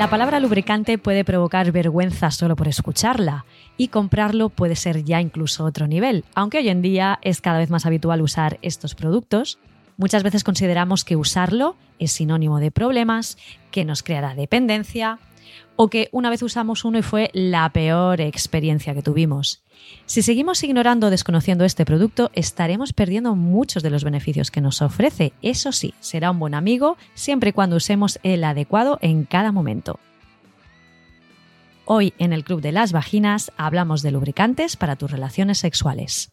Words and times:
La 0.00 0.08
palabra 0.08 0.40
lubricante 0.40 0.96
puede 0.96 1.26
provocar 1.26 1.72
vergüenza 1.72 2.30
solo 2.30 2.56
por 2.56 2.68
escucharla 2.68 3.44
y 3.76 3.88
comprarlo 3.88 4.48
puede 4.48 4.74
ser 4.74 5.04
ya 5.04 5.20
incluso 5.20 5.62
otro 5.66 5.86
nivel. 5.86 6.24
Aunque 6.34 6.56
hoy 6.56 6.70
en 6.70 6.80
día 6.80 7.18
es 7.20 7.42
cada 7.42 7.58
vez 7.58 7.68
más 7.68 7.84
habitual 7.84 8.22
usar 8.22 8.58
estos 8.62 8.94
productos, 8.94 9.58
muchas 9.98 10.22
veces 10.22 10.42
consideramos 10.42 11.04
que 11.04 11.16
usarlo 11.16 11.76
es 11.98 12.12
sinónimo 12.12 12.60
de 12.60 12.70
problemas, 12.70 13.36
que 13.70 13.84
nos 13.84 14.02
creará 14.02 14.34
dependencia 14.34 15.18
o 15.82 15.88
que 15.88 16.10
una 16.12 16.28
vez 16.28 16.42
usamos 16.42 16.84
uno 16.84 16.98
y 16.98 17.02
fue 17.02 17.30
la 17.32 17.72
peor 17.72 18.20
experiencia 18.20 18.92
que 18.92 19.00
tuvimos. 19.00 19.64
Si 20.04 20.20
seguimos 20.20 20.62
ignorando 20.62 21.06
o 21.06 21.10
desconociendo 21.10 21.64
este 21.64 21.86
producto, 21.86 22.30
estaremos 22.34 22.92
perdiendo 22.92 23.34
muchos 23.34 23.82
de 23.82 23.88
los 23.88 24.04
beneficios 24.04 24.50
que 24.50 24.60
nos 24.60 24.82
ofrece. 24.82 25.32
Eso 25.40 25.72
sí, 25.72 25.94
será 26.00 26.32
un 26.32 26.38
buen 26.38 26.52
amigo 26.52 26.98
siempre 27.14 27.48
y 27.48 27.52
cuando 27.54 27.76
usemos 27.76 28.20
el 28.22 28.44
adecuado 28.44 28.98
en 29.00 29.24
cada 29.24 29.52
momento. 29.52 29.98
Hoy 31.86 32.12
en 32.18 32.34
el 32.34 32.44
Club 32.44 32.60
de 32.60 32.72
las 32.72 32.92
Vaginas 32.92 33.50
hablamos 33.56 34.02
de 34.02 34.10
lubricantes 34.10 34.76
para 34.76 34.96
tus 34.96 35.10
relaciones 35.10 35.56
sexuales. 35.56 36.30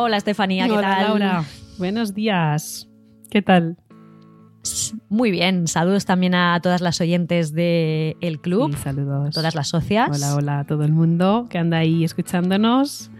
Hola 0.00 0.16
Estefanía, 0.18 0.66
¿qué 0.66 0.74
Hola, 0.74 0.80
tal? 0.82 1.02
Laura. 1.08 1.44
Buenos 1.76 2.14
días. 2.14 2.88
¿Qué 3.30 3.42
tal? 3.42 3.76
Muy 5.08 5.32
bien, 5.32 5.66
saludos 5.66 6.04
también 6.04 6.36
a 6.36 6.60
todas 6.62 6.80
las 6.80 7.00
oyentes 7.00 7.52
del 7.52 8.16
el 8.20 8.40
club, 8.40 8.76
saludos. 8.76 9.34
todas 9.34 9.56
las 9.56 9.66
socias. 9.66 10.08
Hola, 10.16 10.36
hola 10.36 10.58
a 10.60 10.64
todo 10.66 10.84
el 10.84 10.92
mundo 10.92 11.48
que 11.50 11.58
anda 11.58 11.78
ahí 11.78 12.04
escuchándonos 12.04 13.10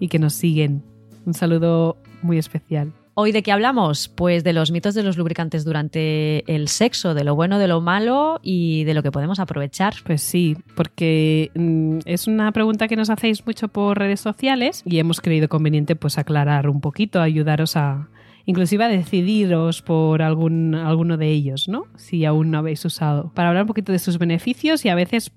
y 0.00 0.08
que 0.08 0.18
nos 0.18 0.32
siguen. 0.32 0.82
Un 1.24 1.34
saludo 1.34 1.98
muy 2.20 2.38
especial. 2.38 2.92
Hoy 3.16 3.30
de 3.30 3.44
qué 3.44 3.52
hablamos? 3.52 4.08
Pues 4.08 4.42
de 4.42 4.52
los 4.52 4.72
mitos 4.72 4.96
de 4.96 5.04
los 5.04 5.16
lubricantes 5.16 5.64
durante 5.64 6.52
el 6.52 6.66
sexo, 6.66 7.14
de 7.14 7.22
lo 7.22 7.36
bueno, 7.36 7.60
de 7.60 7.68
lo 7.68 7.80
malo 7.80 8.40
y 8.42 8.82
de 8.82 8.92
lo 8.92 9.04
que 9.04 9.12
podemos 9.12 9.38
aprovechar. 9.38 9.94
Pues 10.04 10.20
sí, 10.20 10.56
porque 10.74 11.52
mm, 11.54 11.98
es 12.06 12.26
una 12.26 12.50
pregunta 12.50 12.88
que 12.88 12.96
nos 12.96 13.10
hacéis 13.10 13.46
mucho 13.46 13.68
por 13.68 13.98
redes 13.98 14.18
sociales 14.18 14.82
y 14.84 14.98
hemos 14.98 15.20
creído 15.20 15.48
conveniente 15.48 15.94
pues 15.94 16.18
aclarar 16.18 16.68
un 16.68 16.80
poquito, 16.80 17.20
ayudaros 17.20 17.76
a 17.76 18.08
inclusive 18.46 18.84
a 18.84 18.88
decidiros 18.88 19.80
por 19.80 20.20
algún, 20.20 20.74
alguno 20.74 21.16
de 21.16 21.30
ellos, 21.30 21.68
¿no? 21.68 21.86
Si 21.94 22.24
aún 22.24 22.50
no 22.50 22.58
habéis 22.58 22.84
usado. 22.84 23.30
Para 23.32 23.48
hablar 23.48 23.62
un 23.62 23.68
poquito 23.68 23.92
de 23.92 24.00
sus 24.00 24.18
beneficios 24.18 24.84
y 24.84 24.88
a 24.88 24.96
veces 24.96 25.32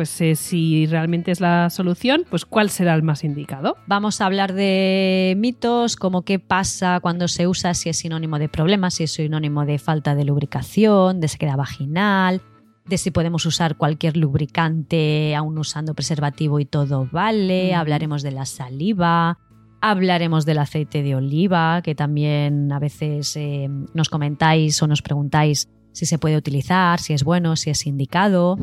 pues 0.00 0.18
eh, 0.22 0.34
si 0.34 0.86
realmente 0.86 1.30
es 1.30 1.42
la 1.42 1.68
solución, 1.68 2.24
pues 2.30 2.46
cuál 2.46 2.70
será 2.70 2.94
el 2.94 3.02
más 3.02 3.22
indicado. 3.22 3.76
Vamos 3.86 4.22
a 4.22 4.24
hablar 4.24 4.54
de 4.54 5.34
mitos, 5.36 5.96
como 5.96 6.22
qué 6.22 6.38
pasa 6.38 7.00
cuando 7.00 7.28
se 7.28 7.46
usa, 7.46 7.74
si 7.74 7.90
es 7.90 7.98
sinónimo 7.98 8.38
de 8.38 8.48
problemas, 8.48 8.94
si 8.94 9.04
es 9.04 9.12
sinónimo 9.12 9.66
de 9.66 9.78
falta 9.78 10.14
de 10.14 10.24
lubricación, 10.24 11.20
de 11.20 11.28
sequedad 11.28 11.58
vaginal, 11.58 12.40
de 12.86 12.96
si 12.96 13.10
podemos 13.10 13.44
usar 13.44 13.76
cualquier 13.76 14.16
lubricante 14.16 15.36
aún 15.36 15.58
usando 15.58 15.92
preservativo 15.92 16.60
y 16.60 16.64
todo 16.64 17.06
vale. 17.12 17.72
Mm. 17.74 17.76
Hablaremos 17.76 18.22
de 18.22 18.30
la 18.30 18.46
saliva. 18.46 19.36
Hablaremos 19.82 20.46
del 20.46 20.60
aceite 20.60 21.02
de 21.02 21.14
oliva, 21.14 21.82
que 21.82 21.94
también 21.94 22.72
a 22.72 22.78
veces 22.78 23.36
eh, 23.36 23.68
nos 23.92 24.08
comentáis 24.08 24.82
o 24.82 24.86
nos 24.86 25.02
preguntáis 25.02 25.68
si 25.92 26.06
se 26.06 26.18
puede 26.18 26.38
utilizar, 26.38 27.00
si 27.00 27.12
es 27.12 27.22
bueno, 27.22 27.54
si 27.56 27.68
es 27.68 27.86
indicado. 27.86 28.56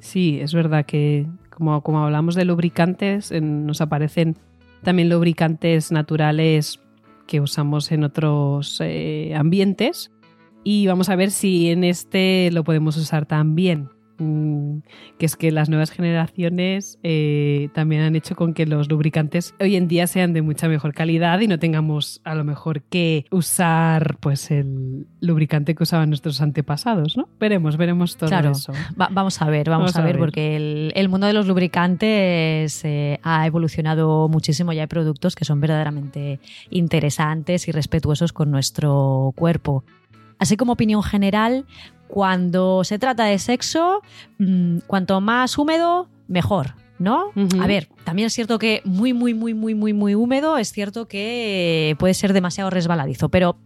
Sí, 0.00 0.38
es 0.40 0.54
verdad 0.54 0.86
que 0.86 1.26
como, 1.50 1.82
como 1.82 2.04
hablamos 2.04 2.34
de 2.34 2.44
lubricantes, 2.44 3.32
nos 3.32 3.80
aparecen 3.80 4.36
también 4.82 5.08
lubricantes 5.08 5.90
naturales 5.90 6.80
que 7.26 7.40
usamos 7.40 7.90
en 7.92 8.04
otros 8.04 8.80
eh, 8.80 9.34
ambientes 9.36 10.10
y 10.64 10.86
vamos 10.86 11.08
a 11.08 11.16
ver 11.16 11.30
si 11.30 11.70
en 11.70 11.84
este 11.84 12.50
lo 12.52 12.64
podemos 12.64 12.96
usar 12.96 13.26
también. 13.26 13.90
Que 14.18 15.26
es 15.26 15.36
que 15.36 15.52
las 15.52 15.68
nuevas 15.68 15.90
generaciones 15.90 16.98
eh, 17.02 17.68
también 17.72 18.02
han 18.02 18.16
hecho 18.16 18.34
con 18.34 18.52
que 18.52 18.66
los 18.66 18.88
lubricantes 18.90 19.54
hoy 19.60 19.76
en 19.76 19.86
día 19.88 20.06
sean 20.06 20.32
de 20.32 20.42
mucha 20.42 20.68
mejor 20.68 20.92
calidad 20.92 21.38
y 21.40 21.46
no 21.46 21.58
tengamos 21.58 22.20
a 22.24 22.34
lo 22.34 22.42
mejor 22.44 22.82
que 22.82 23.26
usar 23.30 24.16
pues 24.20 24.50
el 24.50 25.06
lubricante 25.20 25.74
que 25.74 25.82
usaban 25.84 26.10
nuestros 26.10 26.40
antepasados, 26.40 27.16
¿no? 27.16 27.28
Veremos, 27.38 27.76
veremos 27.76 28.16
todo 28.16 28.28
Claro. 28.28 28.50
eso. 28.52 28.72
Va- 29.00 29.08
vamos 29.12 29.40
a 29.40 29.46
ver, 29.50 29.70
vamos, 29.70 29.92
Vamos 29.92 29.96
a, 29.96 30.00
a 30.00 30.04
ver, 30.04 30.14
ver. 30.16 30.20
porque 30.20 30.56
el, 30.56 30.92
el 30.96 31.08
mundo 31.08 31.26
de 31.26 31.32
los 31.32 31.46
lubricantes 31.46 32.84
eh, 32.84 33.20
ha 33.22 33.46
evolucionado 33.46 34.28
muchísimo. 34.28 34.72
Ya 34.72 34.82
hay 34.82 34.86
productos 34.88 35.34
que 35.36 35.44
son 35.44 35.60
verdaderamente 35.60 36.40
interesantes 36.70 37.68
y 37.68 37.72
respetuosos 37.72 38.32
con 38.32 38.50
nuestro 38.50 39.32
cuerpo. 39.36 39.84
Así 40.38 40.56
como 40.56 40.72
opinión 40.72 41.02
general, 41.02 41.64
cuando 42.08 42.82
se 42.84 42.98
trata 42.98 43.24
de 43.24 43.38
sexo, 43.38 44.02
mm, 44.38 44.78
cuanto 44.86 45.20
más 45.20 45.56
húmedo, 45.58 46.08
mejor. 46.26 46.74
¿No? 46.98 47.30
A 47.60 47.66
ver, 47.68 47.88
también 48.02 48.26
es 48.26 48.32
cierto 48.32 48.58
que 48.58 48.82
muy, 48.84 49.12
muy, 49.12 49.32
muy, 49.32 49.54
muy, 49.54 49.72
muy, 49.72 49.92
muy 49.92 50.16
húmedo, 50.16 50.58
es 50.58 50.72
cierto 50.72 51.06
que 51.06 51.94
puede 52.00 52.12
ser 52.12 52.32
demasiado 52.32 52.70
resbaladizo, 52.70 53.28
pero 53.28 53.56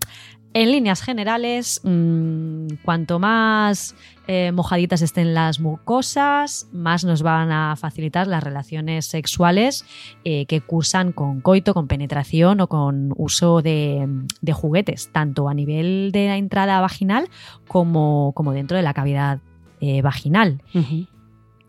en 0.55 0.71
líneas 0.71 1.03
generales, 1.03 1.81
mm, 1.85 2.67
cuanto 2.85 3.19
más 3.19 3.95
eh, 4.27 4.53
mojaditas 4.53 5.03
estén 5.03 5.35
las 5.35 5.61
mucosas, 5.61 6.69
más 6.73 7.05
nos 7.05 7.23
van 7.23 7.51
a 7.51 7.75
facilitar 7.77 8.27
las 8.27 8.43
relaciones 8.43 9.07
sexuales 9.07 9.85
eh, 10.25 10.47
que 10.47 10.61
cursan 10.61 11.13
con 11.13 11.41
coito, 11.41 11.75
con 11.75 11.89
penetración 11.89 12.61
o 12.61 12.69
con 12.69 13.13
uso 13.17 13.63
de, 13.63 14.09
juguetes, 14.53 15.11
tanto 15.13 15.49
a 15.49 15.55
nivel 15.55 16.11
de 16.13 16.27
la 16.29 16.37
entrada 16.37 16.81
vaginal 16.81 17.29
como, 17.67 18.33
como 18.35 18.53
dentro 18.53 18.77
de 18.77 18.83
la 18.83 18.95
cavidad 18.95 19.41
eh, 19.81 20.03
vaginal. 20.03 20.63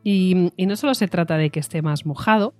Y 0.03 0.51
no 0.57 0.75
solo 0.75 0.93
se 0.93 1.07
trata 1.07 1.37
de 1.37 1.49
que 1.49 1.59
esté 1.59 1.81
más 1.81 2.05
mojado, 2.05 2.53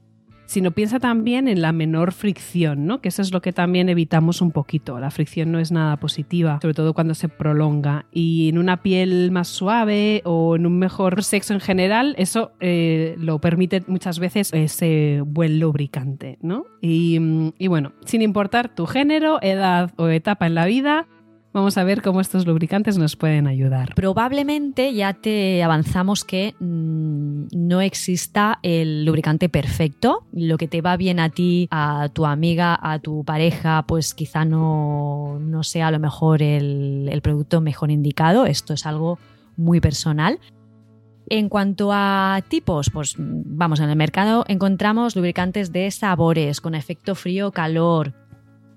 sino 0.53 0.69
piensa 0.69 0.99
también 0.99 1.47
en 1.47 1.63
la 1.63 1.71
menor 1.71 2.11
fricción, 2.11 2.85
¿no? 2.85 3.01
Que 3.01 3.09
eso 3.09 3.23
es 3.23 3.33
lo 3.33 3.41
que 3.41 3.51
también 3.51 3.89
evitamos 3.89 4.39
un 4.39 4.51
poquito. 4.51 4.99
La 4.99 5.09
fricción 5.09 5.51
no 5.51 5.57
es 5.57 5.71
nada 5.71 5.97
positiva, 5.97 6.59
sobre 6.61 6.75
todo 6.75 6.93
cuando 6.93 7.15
se 7.15 7.27
prolonga. 7.27 8.05
Y 8.11 8.49
en 8.49 8.59
una 8.59 8.83
piel 8.83 9.31
más 9.31 9.47
suave 9.47 10.21
o 10.25 10.55
en 10.55 10.67
un 10.67 10.77
mejor 10.77 11.23
sexo 11.23 11.55
en 11.55 11.59
general, 11.59 12.13
eso 12.19 12.51
eh, 12.59 13.15
lo 13.17 13.39
permite 13.39 13.81
muchas 13.87 14.19
veces 14.19 14.53
ese 14.53 15.23
buen 15.25 15.59
lubricante, 15.59 16.37
¿no? 16.43 16.67
Y, 16.81 17.19
mm, 17.19 17.53
y 17.57 17.67
bueno, 17.67 17.93
sin 18.05 18.21
importar 18.21 18.75
tu 18.75 18.85
género, 18.85 19.39
edad 19.41 19.91
o 19.97 20.07
etapa 20.09 20.45
en 20.45 20.53
la 20.53 20.67
vida, 20.67 21.07
vamos 21.53 21.77
a 21.77 21.83
ver 21.83 22.01
cómo 22.01 22.19
estos 22.19 22.45
lubricantes 22.45 22.97
nos 22.97 23.15
pueden 23.15 23.47
ayudar. 23.47 23.93
Probablemente 23.95 24.93
ya 24.93 25.13
te 25.13 25.63
avanzamos 25.63 26.23
que 26.23 26.55
mm, 26.59 27.45
no 27.53 27.81
exista 27.81 28.59
el 28.63 29.05
lubricante 29.05 29.49
perfecto. 29.49 30.25
Lo 30.33 30.57
que 30.57 30.67
te 30.67 30.81
va 30.81 30.97
bien 30.97 31.19
a 31.19 31.29
ti, 31.29 31.67
a 31.71 32.09
tu 32.11 32.25
amiga, 32.25 32.77
a 32.81 32.99
tu 32.99 33.23
pareja, 33.23 33.83
pues 33.87 34.13
quizá 34.13 34.43
no, 34.43 35.39
no 35.39 35.63
sea 35.63 35.87
a 35.87 35.91
lo 35.91 35.99
mejor 35.99 36.41
el, 36.41 37.07
el 37.11 37.21
producto 37.21 37.61
mejor 37.61 37.91
indicado. 37.91 38.45
Esto 38.45 38.73
es 38.73 38.85
algo 38.85 39.19
muy 39.55 39.79
personal. 39.79 40.39
En 41.29 41.47
cuanto 41.49 41.91
a 41.93 42.41
tipos, 42.49 42.89
pues 42.89 43.15
vamos, 43.17 43.79
en 43.79 43.89
el 43.89 43.95
mercado 43.95 44.43
encontramos 44.47 45.15
lubricantes 45.15 45.71
de 45.71 45.89
sabores 45.89 46.59
con 46.59 46.75
efecto 46.75 47.15
frío-calor, 47.15 48.13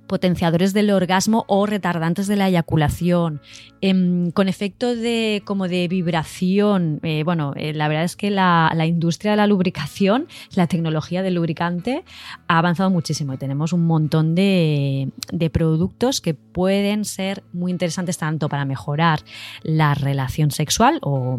potenciadores 0.07 0.73
del 0.73 0.91
orgasmo 0.91 1.45
o 1.49 1.67
retardantes 1.67 2.27
de 2.27 2.37
la 2.37 2.49
eyaculación, 2.49 3.41
em, 3.81 4.31
con 4.31 4.49
efecto 4.49 4.95
de 4.95 5.43
como 5.45 5.69
de 5.69 5.89
vibración. 5.89 7.01
Eh, 7.03 7.23
bueno, 7.25 7.53
eh, 7.57 7.73
la 7.75 7.89
verdad 7.89 8.05
es 8.05 8.17
que 8.17 8.31
la, 8.31 8.73
industria 8.87 9.33
de 9.33 9.37
la 9.37 9.47
lubricación, 9.47 10.27
la 10.55 10.67
tecnología 10.67 11.23
del 11.23 11.35
lubricante 11.35 12.05
ha 12.47 12.59
avanzado 12.59 12.91
muchísimo 12.91 13.35
y 13.35 13.37
tenemos 13.37 13.73
un 13.73 13.87
montón 13.87 14.35
de, 14.35 15.11
productos 15.53 16.21
que 16.21 16.35
pueden 16.35 17.05
ser 17.05 17.43
muy 17.53 17.71
interesantes 17.71 18.19
tanto 18.19 18.49
para 18.49 18.65
mejorar 18.65 19.21
la 19.63 19.95
relación 19.95 20.51
sexual 20.51 20.99
o 21.03 21.39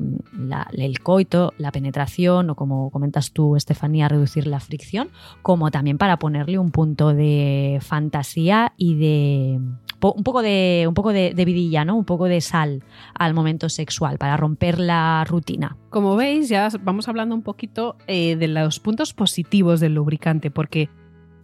el 0.74 1.00
coito, 1.02 1.54
la 1.58 1.72
penetración 1.72 2.50
o 2.50 2.56
como 2.56 2.90
comentas 2.90 3.32
tú, 3.32 3.56
Estefanía, 3.56 4.08
reducir 4.08 4.48
la 4.48 4.60
fricción, 4.60 5.10
como 5.42 5.72
también 5.72 5.98
para 5.98 6.18
ponerle 6.18 6.58
un 6.58 6.72
punto 6.72 7.14
de 7.14 7.80
fantasía 7.82 8.57
y 8.78 8.96
de 8.96 9.60
un 10.00 10.24
poco 10.24 10.42
de 10.42 10.86
un 10.88 10.94
poco 10.94 11.12
de, 11.12 11.34
vidilla, 11.34 11.86
¿no? 11.86 11.96
Un 11.96 12.06
poco 12.06 12.26
de 12.26 12.42
sal 12.42 12.84
al 13.14 13.34
momento 13.34 13.70
sexual 13.70 14.18
para 14.18 14.38
romper 14.38 14.80
la 14.80 15.26
rutina. 15.28 15.78
Como 15.90 16.16
veis, 16.16 16.50
ya 16.50 16.70
vamos 16.82 17.08
hablando 17.08 17.36
un 17.36 17.42
poquito 17.42 17.98
eh, 18.08 18.36
de 18.36 18.48
los 18.48 18.80
puntos 18.80 19.14
positivos 19.14 19.80
del 19.80 19.96
lubricante, 19.96 20.52
porque 20.52 20.90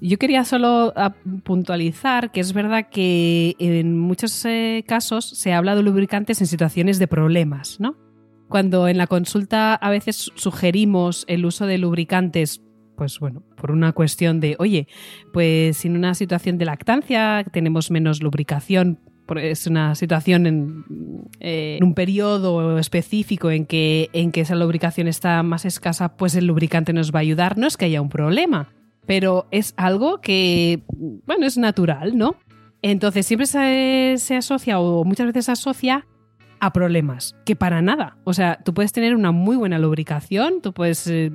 yo 0.01 0.17
quería 0.17 0.43
solo 0.43 0.93
ah, 0.95 1.15
puntualizar 1.43 2.31
que 2.31 2.41
es 2.41 2.53
verdad 2.53 2.89
que 2.91 3.55
en 3.59 3.97
muchos 3.97 4.45
eh, 4.45 4.83
casos 4.87 5.25
se 5.25 5.53
habla 5.53 5.75
de 5.75 5.83
lubricantes 5.83 6.41
en 6.41 6.47
situaciones 6.47 6.99
de 6.99 7.07
problemas, 7.07 7.79
¿no? 7.79 7.95
Cuando 8.49 8.87
en 8.87 8.97
la 8.97 9.07
consulta 9.07 9.73
a 9.73 9.89
veces 9.89 10.31
sugerimos 10.35 11.25
el 11.27 11.45
uso 11.45 11.65
de 11.65 11.79
lubricantes 11.79 12.61
pues 12.95 13.19
bueno, 13.19 13.43
por 13.55 13.71
una 13.71 13.91
cuestión 13.93 14.39
de, 14.39 14.55
oye, 14.59 14.87
pues 15.31 15.85
en 15.85 15.95
una 15.95 16.13
situación 16.15 16.57
de 16.57 16.65
lactancia 16.65 17.45
tenemos 17.51 17.91
menos 17.91 18.21
lubricación, 18.21 18.99
es 19.35 19.67
una 19.67 19.95
situación 19.95 20.45
en, 20.45 20.85
eh, 21.39 21.77
en, 21.79 21.83
un 21.83 21.93
periodo 21.93 22.77
específico 22.77 23.51
en 23.51 23.65
que, 23.65 24.09
en 24.13 24.31
que 24.31 24.41
esa 24.41 24.55
lubricación 24.55 25.07
está 25.07 25.41
más 25.43 25.65
escasa, 25.65 26.15
pues 26.17 26.35
el 26.35 26.45
lubricante 26.45 26.93
nos 26.93 27.11
va 27.11 27.19
a 27.19 27.21
ayudar. 27.21 27.57
No 27.57 27.67
es 27.67 27.77
que 27.77 27.85
haya 27.85 28.01
un 28.01 28.09
problema, 28.09 28.69
pero 29.05 29.47
es 29.51 29.73
algo 29.77 30.21
que, 30.21 30.83
bueno, 31.25 31.45
es 31.45 31.57
natural, 31.57 32.17
¿no? 32.17 32.35
Entonces 32.81 33.25
siempre 33.25 33.47
se, 33.47 34.15
se 34.17 34.35
asocia 34.35 34.79
o 34.79 35.05
muchas 35.05 35.27
veces 35.27 35.45
se 35.45 35.53
asocia 35.53 36.05
a 36.59 36.71
problemas, 36.73 37.35
que 37.45 37.55
para 37.55 37.81
nada. 37.81 38.17
O 38.23 38.33
sea, 38.33 38.59
tú 38.63 38.73
puedes 38.73 38.93
tener 38.93 39.15
una 39.15 39.31
muy 39.31 39.55
buena 39.55 39.79
lubricación, 39.79 40.61
tú 40.61 40.73
puedes 40.73 41.07
eh, 41.07 41.31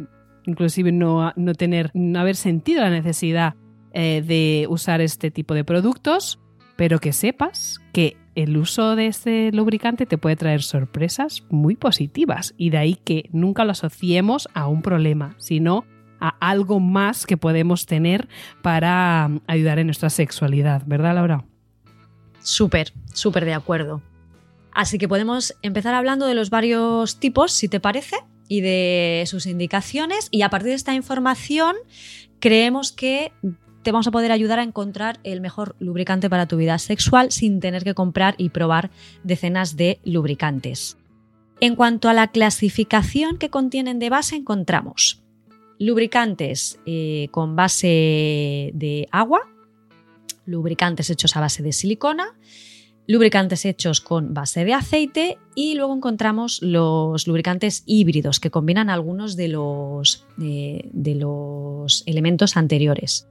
inclusive 0.49 0.91
no, 0.91 1.33
no 1.37 1.55
tener, 1.55 1.91
no 1.95 2.19
haber 2.19 2.35
sentido 2.35 2.81
la 2.81 2.91
necesidad 2.91 3.55
eh, 3.93 4.23
de 4.27 4.67
usar 4.69 5.00
este 5.00 5.31
tipo 5.31 5.55
de 5.55 5.65
productos, 5.65 6.41
pero 6.77 6.99
que 6.99 7.12
sepas 7.12 7.81
que 7.93 8.17
el 8.35 8.56
uso 8.56 8.97
de 8.97 9.06
este 9.06 9.53
lubricante 9.53 10.06
te 10.06 10.19
puede 10.19 10.37
traer 10.37 10.62
sorpresas 10.62 11.45
muy 11.50 11.77
positivas 11.77 12.55
y 12.56 12.71
de 12.71 12.79
ahí 12.79 12.95
que 12.95 13.29
nunca 13.33 13.65
lo 13.65 13.73
asociemos 13.73 14.49
a 14.55 14.69
un 14.69 14.83
problema, 14.83 15.35
sino 15.39 15.85
a 16.21 16.29
algo 16.41 16.81
más 16.81 17.27
que 17.27 17.37
podemos 17.37 17.87
tener 17.87 18.29
para 18.62 19.27
um, 19.29 19.41
ayudar 19.47 19.79
en 19.79 19.87
nuestra 19.87 20.11
sexualidad, 20.11 20.83
¿verdad 20.87 21.15
Laura? 21.15 21.45
Súper, 22.41 22.93
súper 23.12 23.45
de 23.45 23.55
acuerdo. 23.55 24.03
Así 24.73 24.99
que 24.99 25.09
podemos 25.09 25.55
empezar 25.62 25.95
hablando 25.95 26.27
de 26.27 26.35
los 26.35 26.50
varios 26.50 27.19
tipos, 27.19 27.53
si 27.53 27.69
te 27.69 27.81
parece 27.81 28.17
y 28.49 28.61
de 28.62 29.25
sus 29.27 29.47
indicaciones 29.47 30.29
y 30.31 30.43
a 30.43 30.50
partir 30.50 30.71
de 30.71 30.75
esta 30.75 30.95
información 30.95 31.77
creemos 32.41 32.93
que 32.93 33.33
te 33.83 33.93
vamos 33.93 34.06
a 34.06 34.11
poder 34.11 34.33
ayudar 34.33 34.59
a 34.59 34.65
encontrar 34.65 35.21
el 35.23 35.41
mejor 35.41 35.77
lubricante 35.79 36.29
para 36.29 36.47
tu 36.47 36.56
vida 36.56 36.79
sexual 36.79 37.31
sin 37.31 37.61
tener 37.61 37.85
que 37.85 37.95
comprar 37.95 38.35
y 38.39 38.49
probar 38.49 38.91
decenas 39.23 39.77
de 39.77 40.00
lubricantes. 40.05 40.97
En 41.61 41.75
cuanto 41.75 42.09
a 42.09 42.15
la 42.15 42.29
clasificación 42.29 43.39
que 43.39 43.50
contienen 43.50 43.99
de 43.99 44.11
base, 44.11 44.37
encontramos 44.37 45.23
lubricantes 45.79 46.79
eh, 46.87 47.29
con 47.31 47.56
base 47.56 48.71
de 48.75 49.09
agua, 49.11 49.41
lubricantes 50.45 51.11
hechos 51.11 51.37
a 51.37 51.41
base 51.41 51.62
de 51.62 51.73
silicona, 51.73 52.37
lubricantes 53.08 53.64
hechos 53.64 54.00
con 54.02 54.34
base 54.34 54.64
de 54.66 54.75
aceite 54.75 55.38
y 55.55 55.75
luego 55.75 55.94
encontramos 55.94 56.60
los 56.62 57.26
lubricantes 57.26 57.82
híbridos 57.87 58.38
que 58.38 58.50
combinan 58.50 58.90
algunos 58.90 59.34
de 59.34 59.49
los, 59.49 60.26
eh, 60.40 60.88
de 60.93 61.14
los 61.14 62.05
elementos 62.06 62.56
anteriores. 62.56 63.26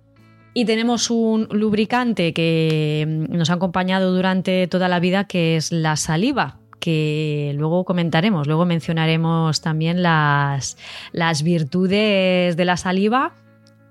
Y 0.56 0.66
tenemos 0.66 1.12
un 1.12 1.48
lubricante 1.52 2.34
que 2.34 3.06
mm, 3.08 3.38
nos 3.38 3.52
ha 3.52 3.54
acompañado 3.54 4.12
durante 4.14 4.68
toda 4.68 4.90
la 4.90 5.00
vida 5.00 5.26
que 5.26 5.56
es 5.56 5.72
la 5.72 5.96
saliva, 5.96 6.60
que 6.80 7.54
luego 7.56 7.86
comentaremos, 7.86 8.48
luego 8.48 8.66
mencionaremos 8.66 9.62
también 9.62 10.02
las, 10.02 10.76
las 11.12 11.44
virtudes 11.44 12.58
de 12.58 12.66
la 12.66 12.78
saliva 12.78 13.36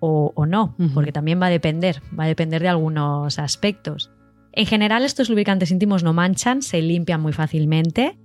o, 0.01 0.33
o 0.35 0.47
no, 0.47 0.75
porque 0.95 1.13
también 1.13 1.41
va 1.41 1.47
a 1.47 1.51
depender, 1.51 2.03
va 2.19 2.25
a 2.25 2.29
depender 2.29 2.61
de 2.61 2.69
algunos 2.69 3.39
aspectos. 3.39 4.11
En 4.57 4.65
general, 4.65 5.05
estos 5.05 5.29
lubricantes 5.29 5.71
íntimos 5.71 6.03
no 6.03 6.15
manchan, 6.15 6.63
se 6.63 6.81
limpian 6.81 7.21
muy 7.21 7.35
fácilmente, 7.35 8.19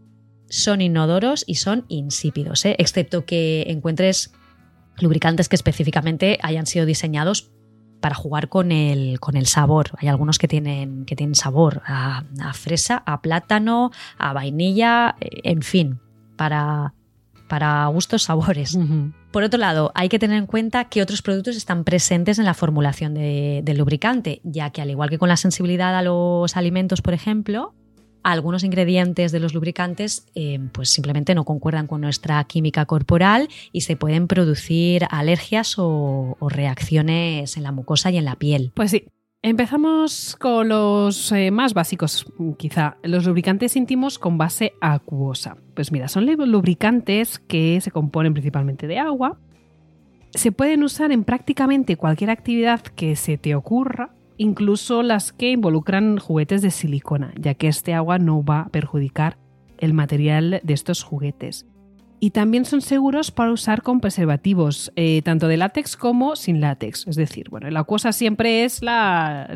son 0.50 0.80
inodoros 0.80 1.44
y 1.46 1.56
son 1.56 1.84
insípidos, 1.90 2.64
¿eh? 2.66 2.76
excepto 2.80 3.26
que 3.26 3.66
encuentres 3.68 4.32
lubricantes 5.00 5.50
que 5.50 5.58
específicamente 5.58 6.40
hayan 6.42 6.68
sido 6.68 6.86
diseñados 6.86 7.52
para 8.00 8.16
jugar 8.16 8.48
con 8.48 8.72
el, 8.72 9.20
con 9.20 9.36
el 9.36 9.46
sabor. 9.46 9.92
Hay 9.98 10.08
algunos 10.08 10.40
que 10.40 10.48
tienen, 10.48 11.04
que 11.04 11.18
tienen 11.18 11.36
sabor 11.36 11.82
a, 11.86 12.24
fresa, 12.54 13.04
a 13.06 13.22
plátano, 13.22 13.92
a 14.18 14.32
vainilla, 14.32 15.16
en 15.20 15.62
fin, 15.62 16.00
para, 16.38 16.94
para 17.50 17.86
gustos 17.88 18.24
sabores. 18.24 18.78
Por 19.32 19.44
otro 19.44 19.58
lado, 19.58 19.92
hay 19.96 20.10
que 20.10 20.20
tener 20.20 20.38
en 20.38 20.46
cuenta 20.46 20.86
que 20.86 21.02
otros 21.02 21.22
productos 21.22 21.56
están 21.56 21.86
presentes 21.86 22.38
en 22.38 22.44
la 22.44 22.54
formulación 22.54 23.14
del 23.14 23.78
lubricante, 23.78 24.42
ya 24.44 24.72
que 24.72 24.82
al 24.82 24.90
igual 24.90 25.10
que 25.10 25.18
con 25.18 25.30
la 25.30 25.38
sensibilidad 25.38 25.96
a 25.98 26.02
los 26.02 26.58
alimentos, 26.58 27.02
por 27.02 27.14
ejemplo, 27.14 27.74
algunos 28.24 28.64
ingredientes 28.64 29.32
de 29.32 29.40
los 29.40 29.54
lubricantes 29.54 30.28
eh, 30.36 30.60
pues 30.74 30.90
simplemente 30.90 31.34
no 31.34 31.46
concuerdan 31.46 31.88
con 31.88 32.02
nuestra 32.02 32.44
química 32.44 32.86
corporal 32.86 33.48
y 33.72 33.82
se 33.82 33.96
pueden 33.96 34.28
producir 34.28 35.08
alergias 35.10 35.80
o, 35.80 36.36
o 36.38 36.50
reacciones 36.50 37.58
en 37.58 37.64
la 37.64 37.72
mucosa 37.72 38.12
y 38.12 38.18
en 38.18 38.26
la 38.26 38.36
piel. 38.36 38.72
Pues 38.76 38.92
sí, 38.92 39.08
Empezamos 39.44 40.36
con 40.40 40.70
los 40.70 41.32
eh, 41.32 41.50
más 41.50 41.74
básicos, 41.74 42.32
quizá, 42.60 42.98
los 43.02 43.26
lubricantes 43.26 43.76
íntimos 43.76 44.20
con 44.20 44.38
base 44.38 44.74
acuosa. 44.82 45.58
Pues 45.74 45.92
mira, 45.92 46.08
son 46.10 46.28
lubricantes 46.28 47.40
que 47.40 47.82
se 47.82 47.90
componen 47.90 48.34
principalmente 48.34 48.86
de 48.86 49.00
agua. 49.00 49.40
Se 50.30 50.52
pueden 50.52 50.84
usar 50.84 51.12
en 51.12 51.24
prácticamente 51.24 51.98
cualquier 51.98 52.30
actividad 52.30 52.82
que 52.82 53.16
se 53.16 53.40
te 53.40 53.56
ocurra, 53.56 54.14
incluso 54.38 55.02
las 55.02 55.34
que 55.34 55.50
involucran 55.50 56.20
juguetes 56.20 56.62
de 56.62 56.70
silicona, 56.70 57.34
ya 57.36 57.56
que 57.56 57.68
este 57.68 57.96
agua 57.96 58.20
no 58.20 58.44
va 58.44 58.62
a 58.62 58.70
perjudicar 58.70 59.40
el 59.80 59.96
material 59.96 60.62
de 60.64 60.74
estos 60.76 61.02
juguetes 61.02 61.66
y 62.24 62.30
también 62.30 62.66
son 62.66 62.82
seguros 62.82 63.32
para 63.32 63.52
usar 63.52 63.82
con 63.82 64.00
preservativos, 64.00 64.94
eh, 64.96 65.24
tanto 65.24 65.48
de 65.48 65.58
látex 65.58 65.98
como 65.98 66.36
sin 66.36 66.62
látex. 66.62 67.08
Es 67.08 67.16
decir, 67.16 67.50
bueno, 67.50 67.70
la 67.72 67.80
acuosa 67.80 68.14
siempre 68.14 68.64
es 68.64 68.84
la, 68.84 69.50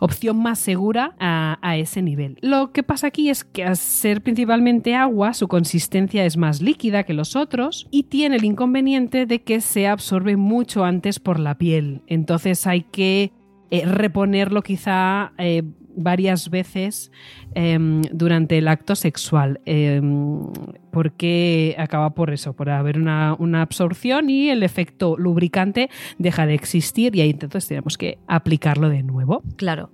opción 0.00 0.42
más 0.42 0.58
segura 0.58 1.14
a, 1.20 1.58
a, 1.62 1.76
ese 1.76 2.02
nivel. 2.02 2.36
Lo 2.42 2.72
que 2.72 2.82
pasa 2.82 3.06
aquí 3.06 3.30
es 3.30 3.44
que 3.44 3.62
al 3.62 3.76
ser 3.76 4.22
principalmente 4.22 4.96
agua, 4.96 5.32
su 5.32 5.46
consistencia 5.46 6.24
es 6.24 6.36
más 6.36 6.60
líquida 6.60 7.04
que 7.04 7.14
los 7.14 7.36
otros 7.36 7.86
y 7.92 8.02
tiene 8.04 8.34
el 8.34 8.44
inconveniente 8.44 9.24
de 9.24 9.42
que 9.42 9.60
se 9.60 9.86
absorbe 9.86 10.36
mucho 10.36 10.84
antes 10.84 11.20
por 11.20 11.38
la 11.38 11.56
piel. 11.56 12.02
Entonces 12.08 12.66
hay 12.66 12.82
que 12.82 13.30
eh, 13.70 13.86
reponerlo 13.86 14.62
quizá 14.62 15.32
eh, 15.38 15.62
varias 16.02 16.50
veces 16.50 17.10
em, 17.54 18.02
durante 18.12 18.58
el 18.58 18.68
acto 18.68 18.94
sexual, 18.94 19.60
em, 19.64 20.42
porque 20.90 21.74
acaba 21.78 22.10
por 22.10 22.32
eso, 22.32 22.52
por 22.54 22.70
haber 22.70 22.98
una, 22.98 23.34
una, 23.38 23.62
absorción 23.62 24.30
y 24.30 24.50
el 24.50 24.62
efecto 24.62 25.16
lubricante 25.16 25.90
deja 26.18 26.46
de 26.46 26.54
existir 26.54 27.14
y 27.14 27.20
ahí 27.20 27.30
entonces 27.30 27.68
tenemos 27.68 27.96
que 27.98 28.18
aplicarlo 28.26 28.88
de 28.88 29.02
nuevo. 29.02 29.42
Claro. 29.56 29.90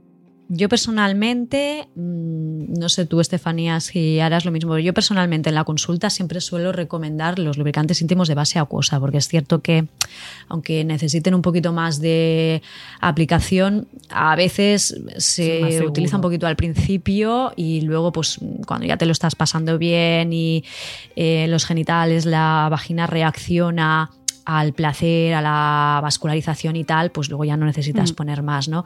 Yo 0.48 0.68
personalmente, 0.68 1.88
mm, 1.96 2.78
no 2.78 2.88
sé 2.88 3.04
tú, 3.04 3.20
Estefanía, 3.20 3.80
si 3.80 4.20
harás 4.20 4.44
lo 4.44 4.52
mismo, 4.52 4.78
yo 4.78 4.94
personalmente 4.94 5.48
en 5.48 5.56
la 5.56 5.64
consulta 5.64 6.08
siempre 6.08 6.40
suelo 6.40 6.70
recomendar 6.70 7.40
los 7.40 7.58
lubricantes 7.58 8.00
íntimos 8.00 8.28
de 8.28 8.34
base 8.34 8.60
acuosa, 8.60 9.00
porque 9.00 9.18
es 9.18 9.26
cierto 9.26 9.60
que, 9.60 9.88
aunque 10.48 10.84
necesiten 10.84 11.34
un 11.34 11.42
poquito 11.42 11.72
más 11.72 12.00
de 12.00 12.62
aplicación, 13.00 13.88
a 14.08 14.36
veces 14.36 15.00
se 15.16 15.84
utiliza 15.84 16.16
un 16.16 16.22
poquito 16.22 16.46
al 16.46 16.54
principio 16.54 17.52
y 17.56 17.80
luego, 17.80 18.12
pues, 18.12 18.38
cuando 18.66 18.86
ya 18.86 18.96
te 18.96 19.06
lo 19.06 19.12
estás 19.12 19.34
pasando 19.34 19.78
bien 19.78 20.32
y 20.32 20.64
eh, 21.16 21.46
los 21.48 21.64
genitales, 21.64 22.24
la 22.24 22.68
vagina 22.70 23.08
reacciona 23.08 24.10
al 24.46 24.72
placer, 24.72 25.34
a 25.34 25.42
la 25.42 25.98
vascularización 26.02 26.76
y 26.76 26.84
tal, 26.84 27.10
pues 27.10 27.28
luego 27.28 27.44
ya 27.44 27.56
no 27.56 27.66
necesitas 27.66 28.12
Mm. 28.12 28.14
poner 28.14 28.42
más, 28.42 28.68
¿no? 28.68 28.84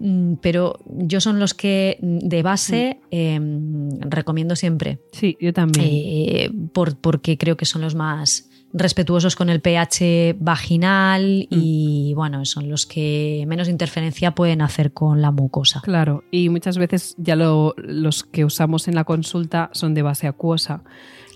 Mm, 0.00 0.34
Pero 0.40 0.78
yo 0.86 1.20
son 1.20 1.38
los 1.38 1.54
que 1.54 1.98
mm, 2.02 2.18
de 2.20 2.42
base 2.42 3.00
em, 3.10 3.90
recomiendo 4.00 4.56
siempre, 4.56 4.98
Sí, 5.12 5.36
yo 5.40 5.52
también. 5.52 5.86
eh, 5.86 6.50
por- 6.72 6.96
porque 6.96 7.36
creo 7.38 7.56
que 7.56 7.66
son 7.66 7.82
los 7.82 7.94
más 7.94 8.48
respetuosos 8.76 9.36
con 9.36 9.50
el 9.50 9.60
pH 9.60 10.34
vaginal 10.40 11.46
y 11.48 12.12
bueno, 12.16 12.44
son 12.44 12.68
los 12.68 12.86
que 12.86 13.44
menos 13.46 13.68
interferencia 13.68 14.34
pueden 14.34 14.62
hacer 14.62 14.92
con 14.92 15.22
la 15.22 15.30
mucosa. 15.30 15.80
Claro, 15.84 16.24
y 16.32 16.48
muchas 16.48 16.76
veces 16.76 17.14
ya 17.16 17.36
lo- 17.36 17.74
los 17.76 18.24
que 18.24 18.44
usamos 18.44 18.88
en 18.88 18.96
la 18.96 19.04
consulta 19.04 19.70
son 19.72 19.94
de 19.94 20.02
base 20.02 20.26
acuosa. 20.26 20.82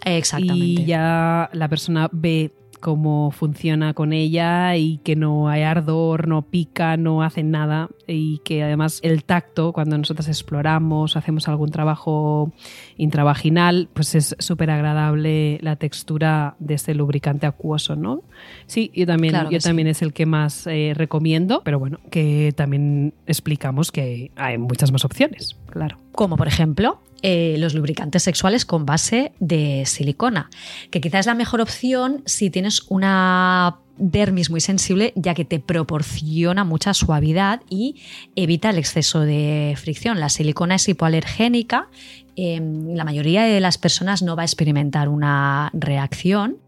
Exactamente. 0.04 0.82
Y 0.82 0.84
ya 0.84 1.48
la 1.52 1.68
persona 1.68 2.08
ve 2.12 2.52
cómo 2.80 3.30
funciona 3.30 3.94
con 3.94 4.12
ella 4.12 4.76
y 4.76 4.98
que 4.98 5.16
no 5.16 5.48
hay 5.48 5.62
ardor, 5.62 6.28
no 6.28 6.42
pica, 6.42 6.96
no 6.96 7.22
hace 7.22 7.42
nada 7.42 7.88
y 8.06 8.38
que 8.38 8.62
además 8.62 9.00
el 9.02 9.24
tacto, 9.24 9.72
cuando 9.72 9.98
nosotros 9.98 10.28
exploramos, 10.28 11.16
hacemos 11.16 11.48
algún 11.48 11.70
trabajo 11.70 12.52
intravaginal, 12.96 13.88
pues 13.92 14.14
es 14.14 14.36
súper 14.38 14.70
agradable 14.70 15.58
la 15.62 15.76
textura 15.76 16.56
de 16.58 16.74
este 16.74 16.94
lubricante 16.94 17.46
acuoso, 17.46 17.96
¿no? 17.96 18.22
Sí, 18.66 18.90
yo 18.94 19.06
también, 19.06 19.34
Claro 19.34 19.50
yo 19.50 19.60
sí. 19.60 19.68
también 19.68 19.88
es 19.88 20.02
el 20.02 20.12
que 20.12 20.26
más 20.26 20.66
eh, 20.66 20.92
recomiendo, 20.94 21.62
pero 21.64 21.78
bueno, 21.78 21.98
que 22.10 22.52
también 22.56 23.14
explicamos 23.26 23.92
que 23.92 24.30
hay 24.36 24.58
muchas 24.58 24.92
más 24.92 25.04
opciones, 25.04 25.56
claro. 25.70 25.98
como 26.12 26.36
por 26.36 26.48
ejemplo 26.48 27.00
eh, 27.22 27.56
los 27.58 27.74
lubricantes 27.74 28.22
sexuales 28.22 28.64
con 28.64 28.86
base 28.86 29.32
de 29.40 29.84
silicona, 29.86 30.50
que 30.90 31.00
quizás 31.00 31.20
es 31.20 31.26
la 31.26 31.34
mejor 31.34 31.60
opción 31.60 32.22
si 32.26 32.48
tienes 32.50 32.82
una 32.88 33.78
dermis 33.96 34.50
muy 34.50 34.60
sensible, 34.60 35.12
ya 35.16 35.34
que 35.34 35.44
te 35.44 35.58
proporciona 35.58 36.62
mucha 36.62 36.94
suavidad 36.94 37.62
y 37.68 37.96
evita 38.36 38.70
el 38.70 38.78
exceso 38.78 39.20
de 39.20 39.74
fricción. 39.76 40.20
La 40.20 40.28
silicona 40.28 40.76
es 40.76 40.88
hipoalergénica, 40.88 41.88
eh, 42.36 42.60
la 42.94 43.04
mayoría 43.04 43.42
de 43.42 43.60
las 43.60 43.78
personas 43.78 44.22
no 44.22 44.36
va 44.36 44.42
a 44.42 44.46
experimentar 44.46 45.08
una 45.08 45.70
reacción. 45.74 46.58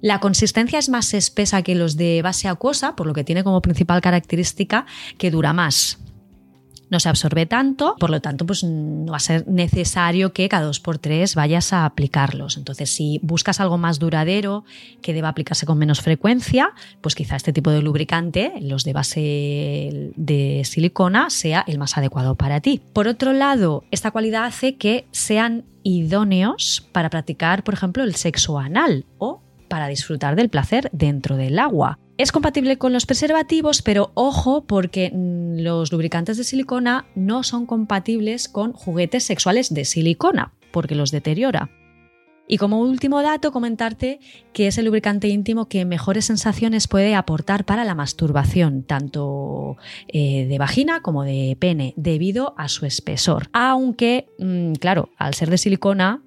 La 0.00 0.20
consistencia 0.20 0.78
es 0.78 0.88
más 0.88 1.12
espesa 1.12 1.62
que 1.62 1.74
los 1.74 1.96
de 1.96 2.22
base 2.22 2.46
acuosa, 2.46 2.94
por 2.94 3.06
lo 3.06 3.12
que 3.12 3.24
tiene 3.24 3.42
como 3.42 3.60
principal 3.60 4.00
característica 4.00 4.86
que 5.18 5.30
dura 5.30 5.52
más 5.52 5.98
no 6.90 7.00
se 7.00 7.08
absorbe 7.08 7.46
tanto, 7.46 7.96
por 7.98 8.10
lo 8.10 8.20
tanto, 8.20 8.44
pues 8.44 8.64
no 8.64 9.12
va 9.12 9.16
a 9.16 9.20
ser 9.20 9.46
necesario 9.48 10.32
que 10.32 10.48
cada 10.48 10.66
dos 10.66 10.80
por 10.80 10.98
tres 10.98 11.34
vayas 11.34 11.72
a 11.72 11.84
aplicarlos. 11.84 12.56
Entonces, 12.56 12.90
si 12.90 13.20
buscas 13.22 13.60
algo 13.60 13.78
más 13.78 13.98
duradero, 13.98 14.64
que 15.00 15.14
deba 15.14 15.28
aplicarse 15.28 15.66
con 15.66 15.78
menos 15.78 16.00
frecuencia, 16.00 16.72
pues 17.00 17.14
quizá 17.14 17.36
este 17.36 17.52
tipo 17.52 17.70
de 17.70 17.82
lubricante, 17.82 18.52
los 18.60 18.84
de 18.84 18.92
base 18.92 20.12
de 20.16 20.62
silicona, 20.64 21.30
sea 21.30 21.64
el 21.66 21.78
más 21.78 21.96
adecuado 21.96 22.34
para 22.34 22.60
ti. 22.60 22.82
Por 22.92 23.08
otro 23.08 23.32
lado, 23.32 23.84
esta 23.90 24.10
cualidad 24.10 24.44
hace 24.44 24.76
que 24.76 25.06
sean 25.12 25.64
idóneos 25.82 26.86
para 26.92 27.10
practicar, 27.10 27.64
por 27.64 27.74
ejemplo, 27.74 28.02
el 28.04 28.14
sexo 28.16 28.58
anal 28.58 29.06
o 29.18 29.40
para 29.68 29.86
disfrutar 29.86 30.34
del 30.34 30.48
placer 30.48 30.90
dentro 30.92 31.36
del 31.36 31.58
agua. 31.58 31.98
Es 32.18 32.32
compatible 32.32 32.76
con 32.76 32.92
los 32.92 33.06
preservativos, 33.06 33.80
pero 33.80 34.10
ojo 34.12 34.64
porque 34.64 35.10
los 35.56 35.92
lubricantes 35.92 36.36
de 36.36 36.44
silicona 36.44 37.06
no 37.14 37.42
son 37.42 37.66
compatibles 37.66 38.48
con 38.48 38.72
juguetes 38.72 39.24
sexuales 39.24 39.72
de 39.72 39.84
silicona, 39.84 40.52
porque 40.72 40.94
los 40.94 41.10
deteriora. 41.10 41.70
Y 42.52 42.58
como 42.58 42.80
último 42.80 43.22
dato, 43.22 43.52
comentarte 43.52 44.18
que 44.52 44.66
es 44.66 44.76
el 44.76 44.86
lubricante 44.86 45.28
íntimo 45.28 45.68
que 45.68 45.84
mejores 45.84 46.24
sensaciones 46.24 46.88
puede 46.88 47.14
aportar 47.14 47.64
para 47.64 47.84
la 47.84 47.94
masturbación, 47.94 48.82
tanto 48.82 49.76
eh, 50.08 50.46
de 50.46 50.58
vagina 50.58 51.00
como 51.00 51.22
de 51.22 51.56
pene, 51.60 51.94
debido 51.96 52.54
a 52.58 52.66
su 52.66 52.86
espesor. 52.86 53.48
Aunque, 53.52 54.26
mm, 54.40 54.72
claro, 54.72 55.10
al 55.16 55.34
ser 55.34 55.48
de 55.48 55.58
silicona, 55.58 56.24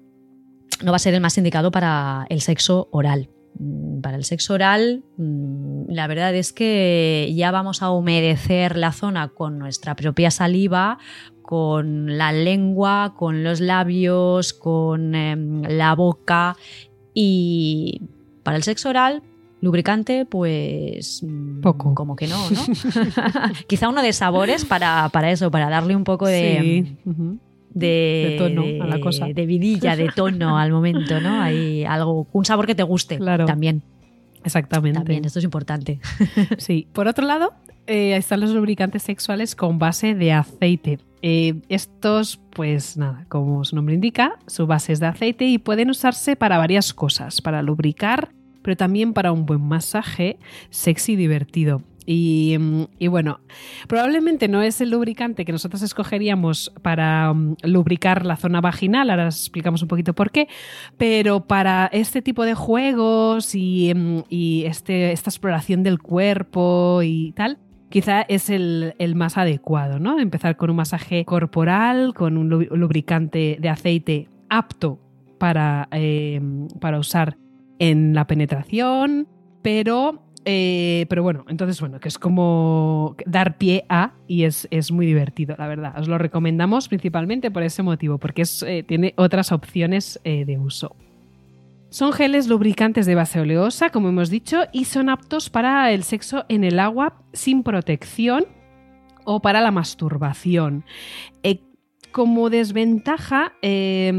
no 0.82 0.92
va 0.92 0.96
a 0.96 1.00
ser 1.00 1.12
el 1.12 1.20
más 1.20 1.36
indicado 1.36 1.70
para 1.70 2.24
el 2.30 2.40
sexo 2.40 2.88
oral. 2.90 3.28
Mm, 3.58 4.00
Para 4.00 4.16
el 4.16 4.24
sexo 4.24 4.54
oral, 4.54 5.02
mm, 5.16 5.84
la 5.88 6.06
verdad 6.06 6.34
es 6.34 6.52
que 6.52 7.32
ya 7.34 7.50
vamos 7.50 7.82
a 7.82 7.90
humedecer 7.90 8.76
la 8.76 8.92
zona 8.92 9.28
con 9.28 9.58
nuestra 9.58 9.94
propia 9.94 10.30
saliva, 10.30 10.98
con 11.42 12.18
la 12.18 12.32
lengua, 12.32 13.14
con 13.16 13.44
los 13.44 13.60
labios, 13.60 14.52
con 14.54 15.14
em, 15.14 15.62
la 15.62 15.94
boca 15.94 16.56
y 17.12 18.02
para 18.42 18.56
el 18.56 18.62
sexo 18.62 18.88
oral, 18.88 19.22
lubricante, 19.60 20.26
pues 20.26 21.22
mm, 21.22 21.60
Poco. 21.60 21.94
como 21.94 22.16
que 22.16 22.26
no, 22.26 22.50
¿no? 22.50 22.60
Quizá 23.68 23.88
uno 23.88 24.02
de 24.02 24.12
sabores 24.12 24.64
para, 24.64 25.08
para 25.10 25.30
eso, 25.30 25.50
para 25.50 25.70
darle 25.70 25.94
un 25.96 26.04
poco 26.04 26.26
de, 26.26 26.84
sí. 26.86 26.96
ujú. 27.08 27.38
De, 27.74 28.28
De 28.30 28.36
tono 28.38 28.64
a 28.82 28.86
la 28.86 29.00
cosa. 29.00 29.26
de 29.26 29.46
vidilla, 29.46 29.96
de 29.96 30.08
tono 30.14 30.56
al 30.58 30.70
momento, 30.72 31.20
¿no? 31.20 31.42
Hay 31.42 31.84
algo, 31.84 32.26
un 32.32 32.44
sabor 32.44 32.66
que 32.66 32.74
te 32.74 32.82
guste 32.82 33.18
Claro. 33.18 33.44
también. 33.44 33.82
Exactamente. 34.44 34.98
También, 34.98 35.24
esto 35.24 35.38
es 35.38 35.44
importante. 35.44 36.00
Sí. 36.58 36.86
Por 36.92 37.08
otro 37.08 37.26
lado, 37.26 37.52
eh, 37.86 38.16
están 38.16 38.40
los 38.40 38.50
lubricantes 38.50 39.02
sexuales 39.02 39.54
con 39.56 39.78
base 39.78 40.14
de 40.14 40.32
aceite. 40.32 40.98
Eh, 41.22 41.54
estos, 41.70 42.38
pues 42.50 42.96
nada, 42.98 43.24
como 43.28 43.64
su 43.64 43.74
nombre 43.76 43.94
indica, 43.94 44.38
su 44.46 44.66
base 44.66 44.92
es 44.92 45.00
de 45.00 45.06
aceite 45.06 45.46
y 45.46 45.56
pueden 45.58 45.88
usarse 45.90 46.36
para 46.36 46.58
varias 46.58 46.92
cosas, 46.92 47.40
para 47.40 47.62
lubricar, 47.62 48.28
pero 48.62 48.76
también 48.76 49.14
para 49.14 49.32
un 49.32 49.46
buen 49.46 49.62
masaje 49.62 50.38
sexy 50.70 51.12
y 51.12 51.16
divertido. 51.16 51.80
Y, 52.06 52.56
mm, 52.58 52.82
y 52.98 53.08
bueno, 53.08 53.40
probablemente 53.88 54.48
no 54.48 54.62
es 54.62 54.80
el 54.80 54.90
lubricante 54.90 55.44
que 55.44 55.52
nosotros 55.52 55.82
escogeríamos 55.82 56.72
para 56.82 57.32
mm, 57.32 57.56
lubricar 57.62 58.26
la 58.26 58.36
zona 58.36 58.60
vaginal, 58.60 59.10
ahora 59.10 59.28
os 59.28 59.40
explicamos 59.40 59.80
un 59.82 59.88
poquito 59.88 60.14
por 60.14 60.30
qué, 60.30 60.48
pero 60.98 61.46
para 61.46 61.86
este 61.92 62.20
tipo 62.22 62.44
de 62.44 62.54
juegos 62.54 63.54
y, 63.54 63.92
mm, 63.94 64.24
y 64.28 64.64
este, 64.64 65.12
esta 65.12 65.30
exploración 65.30 65.82
del 65.82 65.98
cuerpo 66.00 67.00
y 67.02 67.32
tal, 67.32 67.58
quizá 67.88 68.22
es 68.22 68.50
el, 68.50 68.94
el 68.98 69.14
más 69.14 69.38
adecuado, 69.38 69.98
¿no? 69.98 70.18
Empezar 70.18 70.56
con 70.56 70.68
un 70.70 70.76
masaje 70.76 71.24
corporal, 71.24 72.12
con 72.12 72.36
un 72.36 72.48
lu- 72.48 72.68
lubricante 72.76 73.56
de 73.60 73.68
aceite 73.68 74.28
apto 74.50 74.98
para, 75.38 75.88
eh, 75.92 76.40
para 76.80 76.98
usar 76.98 77.36
en 77.78 78.14
la 78.14 78.26
penetración, 78.26 79.28
pero, 79.62 80.23
eh, 80.44 81.06
pero 81.08 81.22
bueno, 81.22 81.44
entonces 81.48 81.80
bueno, 81.80 82.00
que 82.00 82.08
es 82.08 82.18
como 82.18 83.16
dar 83.26 83.56
pie 83.56 83.84
a 83.88 84.12
y 84.26 84.44
es, 84.44 84.68
es 84.70 84.92
muy 84.92 85.06
divertido, 85.06 85.54
la 85.58 85.66
verdad. 85.66 85.98
Os 85.98 86.08
lo 86.08 86.18
recomendamos 86.18 86.88
principalmente 86.88 87.50
por 87.50 87.62
ese 87.62 87.82
motivo, 87.82 88.18
porque 88.18 88.42
eh, 88.66 88.82
tiene 88.82 89.14
otras 89.16 89.52
opciones 89.52 90.20
eh, 90.24 90.44
de 90.44 90.58
uso. 90.58 90.96
Son 91.88 92.12
geles 92.12 92.48
lubricantes 92.48 93.06
de 93.06 93.14
base 93.14 93.40
oleosa, 93.40 93.90
como 93.90 94.08
hemos 94.08 94.28
dicho, 94.28 94.64
y 94.72 94.84
son 94.86 95.08
aptos 95.08 95.48
para 95.48 95.92
el 95.92 96.02
sexo 96.02 96.44
en 96.48 96.64
el 96.64 96.80
agua 96.80 97.22
sin 97.32 97.62
protección 97.62 98.46
o 99.24 99.40
para 99.40 99.60
la 99.60 99.70
masturbación. 99.70 100.84
Como 102.10 102.48
desventaja, 102.48 103.54
eh, 103.60 104.12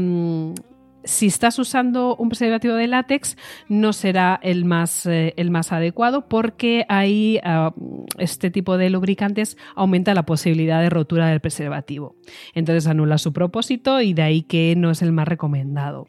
si 1.06 1.26
estás 1.26 1.58
usando 1.58 2.16
un 2.16 2.28
preservativo 2.28 2.74
de 2.74 2.86
látex, 2.88 3.36
no 3.68 3.92
será 3.92 4.38
el 4.42 4.64
más, 4.64 5.06
eh, 5.06 5.32
el 5.36 5.50
más 5.50 5.72
adecuado 5.72 6.28
porque 6.28 6.84
ahí 6.88 7.40
ah, 7.42 7.72
este 8.18 8.50
tipo 8.50 8.76
de 8.76 8.90
lubricantes 8.90 9.56
aumenta 9.74 10.12
la 10.14 10.26
posibilidad 10.26 10.82
de 10.82 10.90
rotura 10.90 11.28
del 11.28 11.40
preservativo. 11.40 12.16
Entonces 12.54 12.86
anula 12.86 13.18
su 13.18 13.32
propósito 13.32 14.00
y 14.00 14.12
de 14.12 14.22
ahí 14.22 14.42
que 14.42 14.74
no 14.76 14.90
es 14.90 15.00
el 15.00 15.12
más 15.12 15.28
recomendado. 15.28 16.08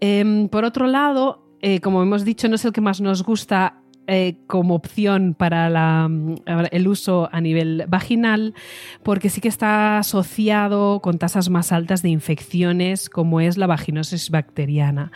Em, 0.00 0.48
por 0.48 0.64
otro 0.64 0.86
lado, 0.86 1.46
eh, 1.60 1.80
como 1.80 2.02
hemos 2.02 2.24
dicho, 2.24 2.48
no 2.48 2.54
es 2.54 2.64
el 2.64 2.72
que 2.72 2.80
más 2.80 3.00
nos 3.00 3.22
gusta 3.22 3.82
eh, 4.08 4.36
como 4.46 4.76
opción 4.76 5.34
para 5.34 6.06
mm, 6.08 6.36
el 6.70 6.86
uso 6.86 7.28
a 7.32 7.40
nivel 7.40 7.84
vaginal, 7.88 8.54
porque 9.02 9.30
sí 9.30 9.40
que 9.40 9.48
está 9.48 9.98
asociado 9.98 11.00
con 11.00 11.18
tasas 11.18 11.50
más 11.50 11.72
altas 11.72 12.02
de 12.02 12.10
infecciones, 12.10 13.10
como 13.10 13.40
es 13.40 13.56
la 13.56 13.66
vaginosis 13.66 14.30
bacteriana. 14.30 15.10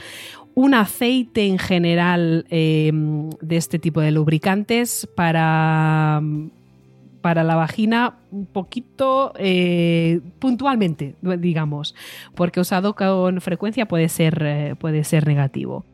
Un 0.54 0.74
aceite 0.74 1.46
en 1.46 1.58
general 1.58 2.46
eh, 2.50 2.90
de 3.40 3.56
este 3.56 3.78
tipo 3.78 4.00
de 4.00 4.10
lubricantes 4.10 5.08
para, 5.14 6.20
para 7.20 7.44
la 7.44 7.54
vagina 7.54 8.18
un 8.32 8.46
poquito 8.46 9.32
eh, 9.38 10.20
puntualmente, 10.40 11.14
digamos, 11.38 11.94
porque 12.34 12.58
usado 12.58 12.96
con 12.96 13.40
frecuencia 13.40 13.86
puede 13.86 14.08
ser, 14.08 14.76
puede 14.80 15.04
ser 15.04 15.28
negativo. 15.28 15.84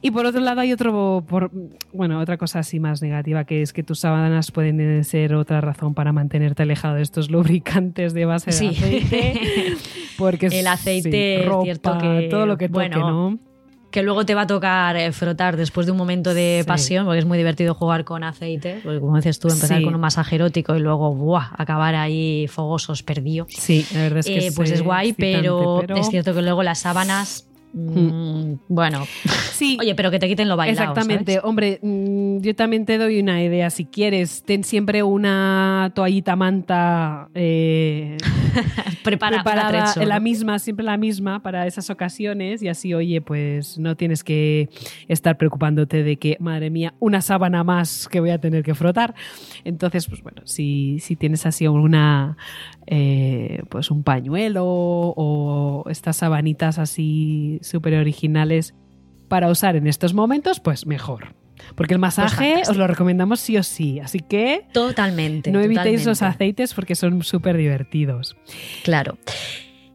Y 0.00 0.12
por 0.12 0.26
otro 0.26 0.40
lado 0.40 0.60
hay 0.60 0.72
otro, 0.72 1.24
por, 1.28 1.50
bueno, 1.92 2.20
otra 2.20 2.36
cosa 2.38 2.60
así 2.60 2.78
más 2.78 3.02
negativa, 3.02 3.44
que 3.44 3.62
es 3.62 3.72
que 3.72 3.82
tus 3.82 3.98
sábanas 4.00 4.52
pueden 4.52 5.02
ser 5.04 5.34
otra 5.34 5.60
razón 5.60 5.92
para 5.94 6.12
mantenerte 6.12 6.62
alejado 6.62 6.94
de 6.94 7.02
estos 7.02 7.30
lubricantes 7.30 8.14
de 8.14 8.24
base 8.24 8.50
de 8.52 8.68
aceite. 8.68 9.76
Porque 10.16 10.46
El 10.46 10.66
aceite, 10.68 11.10
sí, 11.10 11.42
es 11.42 11.46
ropa, 11.48 11.64
cierto 11.64 11.98
que, 11.98 12.28
todo 12.30 12.46
lo 12.46 12.56
que 12.56 12.68
toque, 12.68 12.88
bueno, 12.88 13.10
¿no? 13.30 13.38
que 13.90 14.02
luego 14.02 14.26
te 14.26 14.34
va 14.34 14.42
a 14.42 14.46
tocar 14.46 14.96
eh, 14.98 15.12
frotar 15.12 15.56
después 15.56 15.86
de 15.86 15.92
un 15.92 15.98
momento 15.98 16.34
de 16.34 16.58
Sí. 16.62 16.66
pasión, 16.68 17.06
porque 17.06 17.20
es 17.20 17.24
muy 17.24 17.38
divertido 17.38 17.74
jugar 17.74 18.04
con 18.04 18.22
aceite, 18.22 18.80
porque 18.84 19.00
como 19.00 19.16
dices 19.16 19.38
tú, 19.40 19.48
empezar 19.48 19.78
Sí. 19.78 19.84
con 19.84 19.94
un 19.94 20.00
masaje 20.00 20.36
erótico 20.36 20.76
y 20.76 20.80
luego 20.80 21.14
¡buah! 21.14 21.48
acabar 21.56 21.94
ahí 21.94 22.46
fogosos, 22.48 23.02
perdidos. 23.02 23.48
Sí, 23.50 23.86
la 23.94 24.02
verdad 24.02 24.18
es 24.18 24.26
que 24.26 24.46
Eh, 24.48 24.52
pues 24.54 24.70
es 24.70 24.82
guay, 24.82 25.14
pero- 25.14 25.82
es 25.96 26.08
cierto 26.08 26.34
que 26.34 26.42
luego 26.42 26.62
las 26.62 26.80
sábanas, 26.80 27.47
mm, 27.72 28.54
bueno, 28.68 29.04
Sí, 29.58 29.76
oye, 29.80 29.94
pero 29.96 30.10
que 30.10 30.18
te 30.18 30.28
quiten 30.28 30.48
lo 30.48 30.56
bailado. 30.56 30.90
Exactamente. 30.92 31.32
¿sabes? 31.32 31.44
Hombre, 31.44 31.80
mm, 31.82 32.38
yo 32.38 32.54
también 32.54 32.86
te 32.86 32.96
doy 32.96 33.20
una 33.20 33.42
idea. 33.42 33.70
Si 33.70 33.84
quieres, 33.84 34.42
ten 34.44 34.62
siempre 34.62 35.02
una 35.02 35.90
toallita 35.94 36.36
manta 36.36 37.28
eh, 37.34 38.16
Prepara, 39.02 39.38
preparada, 39.42 39.84
atrecho, 39.84 40.06
la 40.06 40.16
¿no? 40.16 40.22
misma, 40.22 40.58
siempre 40.60 40.84
la 40.84 40.96
misma 40.96 41.42
para 41.42 41.66
esas 41.66 41.90
ocasiones 41.90 42.62
y 42.62 42.68
así, 42.68 42.94
oye, 42.94 43.20
pues 43.20 43.78
no 43.78 43.96
tienes 43.96 44.22
que 44.22 44.68
estar 45.08 45.36
preocupándote 45.36 46.04
de 46.04 46.16
que, 46.16 46.36
madre 46.38 46.70
mía, 46.70 46.94
una 47.00 47.20
sábana 47.20 47.64
más 47.64 48.08
que 48.08 48.20
voy 48.20 48.30
a 48.30 48.38
tener 48.40 48.62
que 48.62 48.74
frotar. 48.74 49.14
Entonces, 49.64 50.06
pues 50.06 50.22
bueno, 50.22 50.42
si, 50.44 51.00
si 51.00 51.16
tienes 51.16 51.46
así 51.46 51.64
alguna, 51.64 52.36
eh, 52.86 53.62
pues 53.70 53.90
un 53.90 54.04
pañuelo 54.04 54.64
o 54.64 55.84
estas 55.90 56.18
sabanitas 56.18 56.78
así 56.78 57.57
súper 57.62 57.94
originales 57.94 58.74
para 59.28 59.50
usar 59.50 59.76
en 59.76 59.86
estos 59.86 60.14
momentos, 60.14 60.60
pues 60.60 60.86
mejor. 60.86 61.34
Porque 61.74 61.92
el 61.94 62.00
masaje 62.00 62.36
Pues 62.36 62.40
fantástico. 62.40 62.70
os 62.70 62.76
lo 62.76 62.86
recomendamos 62.86 63.40
sí 63.40 63.56
o 63.56 63.62
sí. 63.62 63.98
Así 64.00 64.20
que 64.20 64.66
Totalmente. 64.72 65.50
no 65.50 65.60
evitéis 65.60 66.06
los 66.06 66.22
aceites 66.22 66.72
porque 66.72 66.94
son 66.94 67.22
súper 67.22 67.56
divertidos. 67.56 68.36
Claro. 68.84 69.18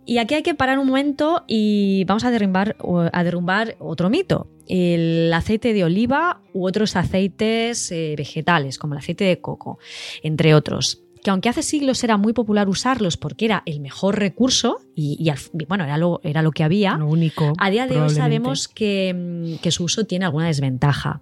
Y 0.06 0.18
aquí 0.18 0.36
hay 0.36 0.44
que 0.44 0.54
parar 0.54 0.80
un 0.80 0.88
momento 0.88 1.46
y 1.48 2.04
vamos 2.06 2.26
a 2.26 2.32
derrumbar, 2.32 2.76
a 3.14 3.24
derrumbar 3.24 3.76
otro 3.80 4.10
mito. 4.10 4.50
El 4.68 5.32
aceite 5.34 5.74
de 5.74 5.84
oliva 5.86 6.42
u 6.54 6.68
otros 6.68 6.96
aceites 6.98 7.90
eh, 7.92 8.14
vegetales, 8.18 8.78
como 8.78 8.94
el 8.94 9.00
aceite 9.00 9.24
de 9.24 9.40
coco, 9.40 9.80
entre 10.22 10.56
otros. 10.56 11.03
Que 11.24 11.30
aunque 11.32 11.48
hace 11.50 11.64
siglos 11.64 12.04
era 12.04 12.18
muy 12.18 12.34
popular 12.34 12.68
usarlos 12.68 13.16
porque 13.18 13.46
era 13.46 13.64
el 13.66 13.80
mejor 13.80 14.20
recurso 14.20 14.80
y, 14.96 15.16
y 15.20 15.30
al- 15.30 15.38
bueno, 15.68 15.86
era 15.86 15.98
lo, 15.98 16.20
era 16.24 16.42
lo 16.42 16.52
que 16.52 16.64
había, 16.64 16.98
Lo 16.98 17.08
único. 17.08 17.54
a 17.58 17.70
día 17.70 17.88
de 17.88 18.02
hoy 18.02 18.10
sabemos 18.10 18.68
que, 18.68 19.14
mm, 19.58 19.62
que 19.62 19.72
su 19.72 19.86
uso 19.86 20.04
tiene 20.06 20.26
alguna 20.26 20.48
desventaja. 20.48 21.22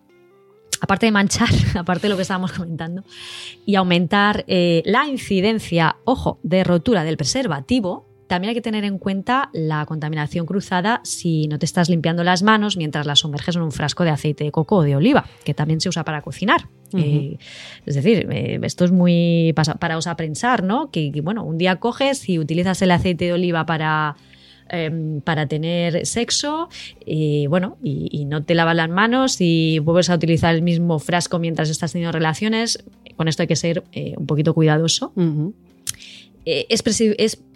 Aparte 0.82 1.06
de 1.06 1.12
manchar, 1.12 1.50
aparte 1.78 2.04
de 2.08 2.10
lo 2.10 2.16
que 2.16 2.24
estábamos 2.24 2.52
comentando, 2.52 3.04
y 3.68 3.76
aumentar 3.76 4.44
eh, 4.48 4.82
la 4.86 5.08
incidencia, 5.08 5.98
ojo, 6.06 6.40
de 6.42 6.64
rotura 6.64 7.04
del 7.04 7.18
preservativo, 7.18 8.08
también 8.32 8.52
hay 8.52 8.56
que 8.56 8.62
tener 8.62 8.86
en 8.86 8.98
cuenta 8.98 9.50
la 9.52 9.86
contaminación 9.86 10.46
cruzada 10.46 11.02
si 11.04 11.50
no 11.50 11.60
te 11.60 11.66
estás 11.66 11.90
limpiando 11.90 12.24
las 12.24 12.44
manos 12.44 12.78
mientras 12.78 13.06
las 13.06 13.20
sumerges 13.20 13.58
en 13.58 13.62
un 13.62 13.74
frasco 13.74 14.06
de 14.06 14.10
aceite 14.10 14.46
de 14.46 14.52
coco 14.54 14.78
o 14.78 14.84
de 14.84 14.96
oliva, 14.96 15.26
que 15.44 15.54
también 15.54 15.82
se 15.82 15.90
usa 15.90 16.06
para 16.06 16.22
cocinar. 16.22 16.70
Eh, 16.94 17.36
es 17.86 17.96
decir, 17.96 18.30
eh, 18.32 18.58
esto 18.64 18.86
es 18.86 18.94
muy 18.94 19.54
para 19.54 19.98
os 19.98 20.08
a 20.08 20.16
pensar, 20.16 20.64
¿no? 20.64 20.92
Que, 20.92 21.12
que, 21.12 21.20
bueno, 21.20 21.44
un 21.44 21.58
día 21.58 21.76
coges 21.76 22.30
y 22.30 22.40
utilizas 22.40 22.82
el 22.82 22.92
aceite 22.92 23.26
de 23.26 23.34
oliva 23.34 23.66
para 23.66 24.16
em, 24.70 25.20
para 25.20 25.48
tener 25.48 26.06
sexo 26.06 26.70
y 27.06 27.48
bueno 27.48 27.80
y, 27.84 28.08
y 28.14 28.24
no 28.24 28.44
te 28.46 28.56
lavas 28.56 28.78
las 28.78 28.90
manos 28.90 29.42
y 29.42 29.80
vuelves 29.80 30.10
a 30.10 30.16
utilizar 30.16 30.56
el 30.56 30.62
mismo 30.62 31.00
frasco 31.00 31.38
mientras 31.38 31.70
estás 31.70 31.92
teniendo 31.92 32.14
relaciones 32.14 32.82
con 33.22 33.28
esto 33.28 33.44
hay 33.44 33.48
que 33.48 33.56
ser 33.56 33.84
eh, 33.92 34.16
un 34.18 34.26
poquito 34.26 34.54
cuidadoso. 34.54 35.14
Eh, 36.46 36.66
es, 36.70 36.82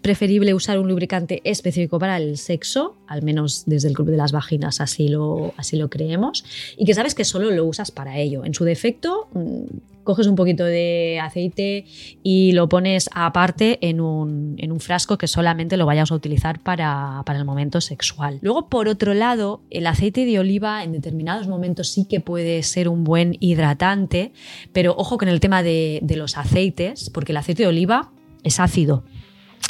preferible 0.02 0.54
usar 0.54 0.78
un 0.78 0.88
lubricante 0.88 1.42
específico 1.44 1.98
para 1.98 2.18
el 2.18 2.38
sexo, 2.38 2.96
al 3.08 3.24
menos 3.24 3.64
desde 3.66 3.88
el 3.88 3.96
club 3.96 4.10
de 4.10 4.18
las 4.18 4.32
vaginas 4.32 4.80
así 4.80 5.08
lo, 5.08 5.56
así 5.58 5.78
lo 5.78 5.90
creemos, 5.90 6.46
y 6.78 6.86
que 6.86 6.94
sabes 6.94 7.16
que 7.16 7.26
solo 7.26 7.50
lo 7.50 7.66
usas 7.66 7.90
para 7.90 8.20
ello. 8.20 8.46
En 8.46 8.54
su 8.54 8.66
defecto, 8.66 9.28
mm, 9.34 9.64
coges 10.04 10.28
un 10.28 10.36
poquito 10.36 10.64
de 10.64 11.20
aceite 11.20 11.86
y 12.22 12.52
lo 12.52 12.70
pones 12.70 13.10
aparte 13.14 13.80
en 13.82 14.00
un, 14.00 14.54
en 14.60 14.72
un 14.72 14.80
frasco 14.80 15.18
que 15.18 15.28
solamente 15.28 15.76
lo 15.76 15.88
vayas 15.88 16.12
a 16.12 16.16
utilizar 16.16 16.60
para, 16.60 17.24
para 17.26 17.40
el 17.40 17.46
momento 17.46 17.82
sexual. 17.82 18.38
Luego, 18.42 18.70
por 18.70 18.88
otro 18.88 19.16
lado, 19.16 19.62
el 19.72 19.88
aceite 19.88 20.26
de 20.26 20.38
oliva 20.38 20.84
en 20.84 20.92
determinados 20.92 21.48
momentos 21.48 21.90
sí 21.90 22.06
que 22.06 22.20
puede 22.20 22.62
ser 22.62 22.88
un 22.88 23.04
buen 23.04 23.38
hidratante, 23.40 24.32
pero 24.72 24.94
ojo 24.96 25.18
con 25.18 25.28
el 25.28 25.40
tema 25.40 25.64
de, 25.64 26.00
de 26.04 26.16
los 26.16 26.38
aceites, 26.38 27.10
porque 27.10 27.32
el 27.32 27.38
aceite 27.38 27.64
de 27.64 27.70
oliva 27.70 28.12
es 28.46 28.62
ácido. 28.62 29.04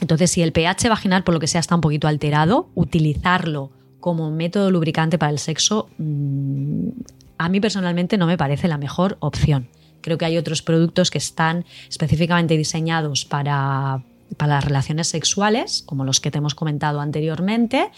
Entonces, 0.02 0.30
si 0.30 0.44
el 0.44 0.52
pH 0.52 0.90
vaginal, 0.90 1.24
por 1.24 1.34
lo 1.34 1.40
que 1.40 1.48
sea, 1.48 1.62
está 1.62 1.74
un 1.74 1.82
poquito 1.82 2.08
alterado, 2.08 2.70
utilizarlo 2.76 3.72
como 4.00 4.30
método 4.30 4.70
lubricante 4.70 5.18
para 5.18 5.32
el 5.32 5.40
sexo, 5.40 5.90
mm, 5.98 6.90
a 7.38 7.50
mí 7.50 7.60
personalmente 7.60 8.18
no 8.18 8.28
me 8.28 8.38
parece 8.38 8.68
la 8.68 8.78
mejor 8.78 9.18
opción. 9.20 9.70
Creo 10.02 10.18
que 10.18 10.26
hay 10.26 10.38
otros 10.38 10.62
productos 10.62 11.10
que 11.10 11.18
están 11.18 11.66
específicamente 11.90 12.56
diseñados 12.56 13.26
para, 13.26 14.04
para 14.38 14.56
las 14.56 14.66
relaciones 14.66 15.08
sexuales, 15.08 15.84
como 15.86 16.04
los 16.04 16.20
que 16.20 16.32
te 16.32 16.40
hemos 16.40 16.56
comentado 16.56 17.00
anteriormente, 17.00 17.90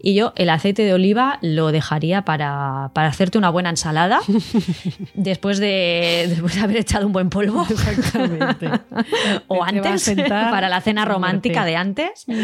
y 0.00 0.14
yo 0.14 0.32
el 0.36 0.50
aceite 0.50 0.84
de 0.84 0.92
oliva 0.92 1.38
lo 1.42 1.72
dejaría 1.72 2.22
para, 2.24 2.90
para 2.94 3.08
hacerte 3.08 3.38
una 3.38 3.50
buena 3.50 3.70
ensalada 3.70 4.20
después 5.14 5.58
de, 5.58 6.26
después 6.28 6.54
de 6.54 6.60
haber 6.60 6.76
echado 6.78 7.06
un 7.06 7.12
buen 7.12 7.30
polvo. 7.30 7.66
Exactamente. 7.68 8.68
o 9.48 9.64
Te 9.64 9.88
antes, 9.88 10.10
para 10.28 10.68
la 10.68 10.80
cena 10.80 11.04
romántica 11.04 11.64
de 11.64 11.76
antes. 11.76 12.26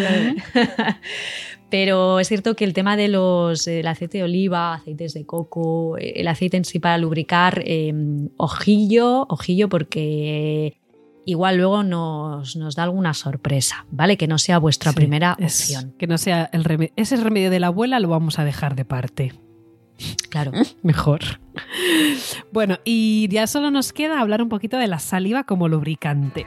Pero 1.69 2.21
es 2.21 2.29
cierto 2.29 2.55
que 2.55 2.65
el 2.65 2.73
tema 2.73 2.97
de 2.97 3.09
los 3.09 3.67
el 3.67 3.89
aceite 3.89 4.19
de 4.19 4.25
oliva, 4.25 4.75
aceites 4.75 5.15
de 5.15 5.27
coco, 5.27 5.97
el 5.99 6.29
aceite 6.29 6.57
en 6.57 6.65
sí 6.65 6.79
para 6.79 6.97
lubricar, 6.97 7.63
eh, 7.67 7.93
ojillo, 8.37 9.27
ojillo, 9.29 9.69
porque 9.69 10.79
igual 11.27 11.59
luego 11.59 11.83
nos, 11.83 12.57
nos 12.57 12.75
da 12.77 12.85
alguna 12.85 13.13
sorpresa, 13.13 13.85
¿vale? 13.91 14.17
Que 14.17 14.27
no 14.27 14.39
sea 14.39 14.57
vuestra 14.59 14.93
Sí, 14.93 14.97
primera 14.97 15.37
es- 15.39 15.61
opción. 15.61 15.95
Que 15.99 16.07
no 16.07 16.17
sea 16.17 16.49
el 16.53 16.65
remedio. 16.65 16.93
Ese 16.97 17.17
remedio 17.17 17.51
de 17.51 17.61
la 17.61 17.67
abuela 17.67 18.01
lo 18.01 18.09
vamos 18.09 18.39
a 18.39 18.45
dejar 18.45 18.75
de 18.77 18.85
parte. 18.87 19.35
Claro. 20.31 20.53
Mejor. 20.83 21.21
Bueno, 22.53 22.79
y 22.85 23.29
ya 23.29 23.47
solo 23.47 23.71
nos 23.71 23.93
queda 23.93 24.21
hablar 24.21 24.41
un 24.43 24.49
poquito 24.49 24.79
de 24.79 24.87
la 24.87 24.99
saliva 24.99 25.45
como 25.45 25.69
lubricante. 25.69 26.47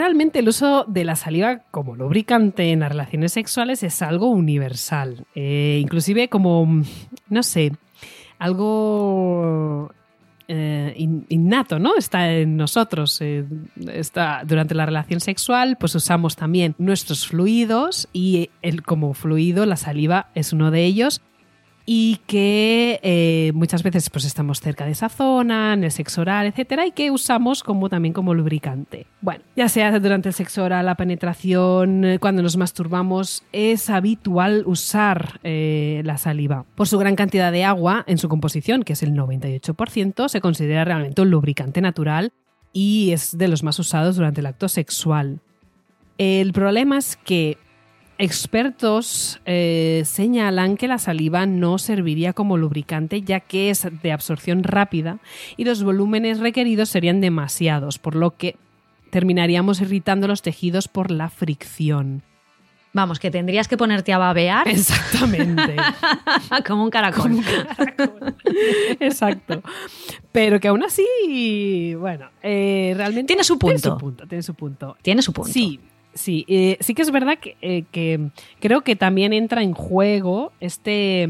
Realmente 0.00 0.38
el 0.38 0.48
uso 0.48 0.86
de 0.88 1.04
la 1.04 1.14
saliva 1.14 1.58
como 1.70 1.94
lubricante 1.94 2.72
en 2.72 2.80
las 2.80 2.88
relaciones 2.88 3.34
sexuales 3.34 3.82
es 3.82 4.00
algo 4.00 4.30
universal. 4.30 5.26
Eh, 5.34 5.78
inclusive 5.82 6.28
como, 6.30 6.82
no 7.28 7.42
sé, 7.42 7.72
algo 8.38 9.92
eh, 10.48 10.94
in- 10.96 11.26
innato, 11.28 11.78
¿no? 11.78 11.96
Está 11.96 12.32
en 12.32 12.56
nosotros. 12.56 13.18
eh, 13.20 13.44
está, 13.92 14.42
durante 14.46 14.74
la 14.74 14.86
relación 14.86 15.20
sexual, 15.20 15.76
pues 15.78 15.94
usamos 15.94 16.34
también 16.34 16.74
nuestros 16.78 17.26
fluidos 17.28 18.08
y 18.14 18.48
el, 18.62 18.82
como 18.82 19.12
fluido, 19.12 19.66
la 19.66 19.76
saliva 19.76 20.28
es 20.34 20.54
uno 20.54 20.70
de 20.70 20.86
ellos. 20.86 21.20
Y 21.92 22.20
que 22.28 23.00
eh, 23.02 23.50
muchas 23.52 23.82
veces 23.82 24.10
pues 24.10 24.24
estamos 24.24 24.60
cerca 24.60 24.84
de 24.84 24.92
esa 24.92 25.08
zona, 25.08 25.74
en 25.74 25.82
el 25.82 25.90
sexo 25.90 26.20
oral, 26.20 26.46
etcétera, 26.46 26.86
y 26.86 26.92
que 26.92 27.10
usamos 27.10 27.64
como 27.64 27.88
también 27.88 28.14
como 28.14 28.32
lubricante. 28.32 29.08
Bueno, 29.20 29.42
ya 29.56 29.68
sea 29.68 29.98
durante 29.98 30.28
el 30.28 30.34
sexo 30.36 30.62
oral, 30.62 30.86
la 30.86 30.94
penetración, 30.94 32.04
eh, 32.04 32.18
cuando 32.20 32.42
nos 32.42 32.56
masturbamos, 32.56 33.42
es 33.50 33.90
habitual 33.90 34.62
usar 34.66 35.40
eh, 35.42 36.02
la 36.04 36.16
saliva. 36.16 36.64
Por 36.76 36.86
su 36.86 36.96
gran 36.96 37.16
cantidad 37.16 37.50
de 37.50 37.64
agua 37.64 38.04
en 38.06 38.18
su 38.18 38.28
composición, 38.28 38.84
que 38.84 38.92
es 38.92 39.02
el 39.02 39.12
98%, 39.14 40.28
se 40.28 40.40
considera 40.40 40.84
realmente 40.84 41.22
un 41.22 41.30
lubricante 41.30 41.80
natural 41.80 42.30
y 42.72 43.10
es 43.10 43.36
de 43.36 43.48
los 43.48 43.64
más 43.64 43.80
usados 43.80 44.14
durante 44.14 44.42
el 44.42 44.46
acto 44.46 44.68
sexual. 44.68 45.40
El 46.18 46.52
problema 46.52 46.98
es 46.98 47.16
que 47.16 47.58
expertos 48.20 49.40
eh, 49.46 50.02
señalan 50.04 50.76
que 50.76 50.88
la 50.88 50.98
saliva 50.98 51.46
no 51.46 51.78
serviría 51.78 52.32
como 52.32 52.56
lubricante 52.58 53.22
ya 53.22 53.40
que 53.40 53.70
es 53.70 53.86
de 54.02 54.12
absorción 54.12 54.62
rápida 54.62 55.18
y 55.56 55.64
los 55.64 55.82
volúmenes 55.82 56.38
requeridos 56.38 56.90
serían 56.90 57.20
demasiados, 57.20 57.98
por 57.98 58.14
lo 58.14 58.36
que 58.36 58.56
terminaríamos 59.10 59.80
irritando 59.80 60.28
los 60.28 60.42
tejidos 60.42 60.86
por 60.86 61.10
la 61.10 61.30
fricción. 61.30 62.22
Vamos, 62.92 63.20
que 63.20 63.30
tendrías 63.30 63.68
que 63.68 63.76
ponerte 63.76 64.12
a 64.12 64.18
babear 64.18 64.66
Exactamente. 64.68 65.76
como 66.66 66.82
un 66.82 66.90
caracol. 66.90 67.22
Como 67.22 67.38
un 67.38 67.44
caracol. 67.44 68.34
Exacto. 68.98 69.62
Pero 70.32 70.58
que 70.58 70.68
aún 70.68 70.82
así, 70.82 71.94
bueno, 71.94 72.30
eh, 72.42 72.92
realmente 72.96 73.28
Tiene 73.28 73.44
su 73.44 73.58
Tiene 73.58 73.74
punto. 73.74 73.90
su 73.92 73.98
punto, 73.98 74.26
tiene 74.26 74.42
su 74.42 74.54
punto. 74.54 74.96
Tiene 75.02 75.22
su 75.22 75.32
punto. 75.32 75.52
Sí, 75.52 75.78
sí. 76.14 76.44
eh, 76.48 76.76
sí 76.80 76.94
que 76.94 77.02
es 77.02 77.10
verdad 77.10 77.38
que, 77.38 77.56
eh, 77.62 77.84
que 77.90 78.30
creo 78.60 78.82
que 78.82 78.96
también 78.96 79.32
entra 79.32 79.62
en 79.62 79.72
juego 79.72 80.52
este. 80.60 81.28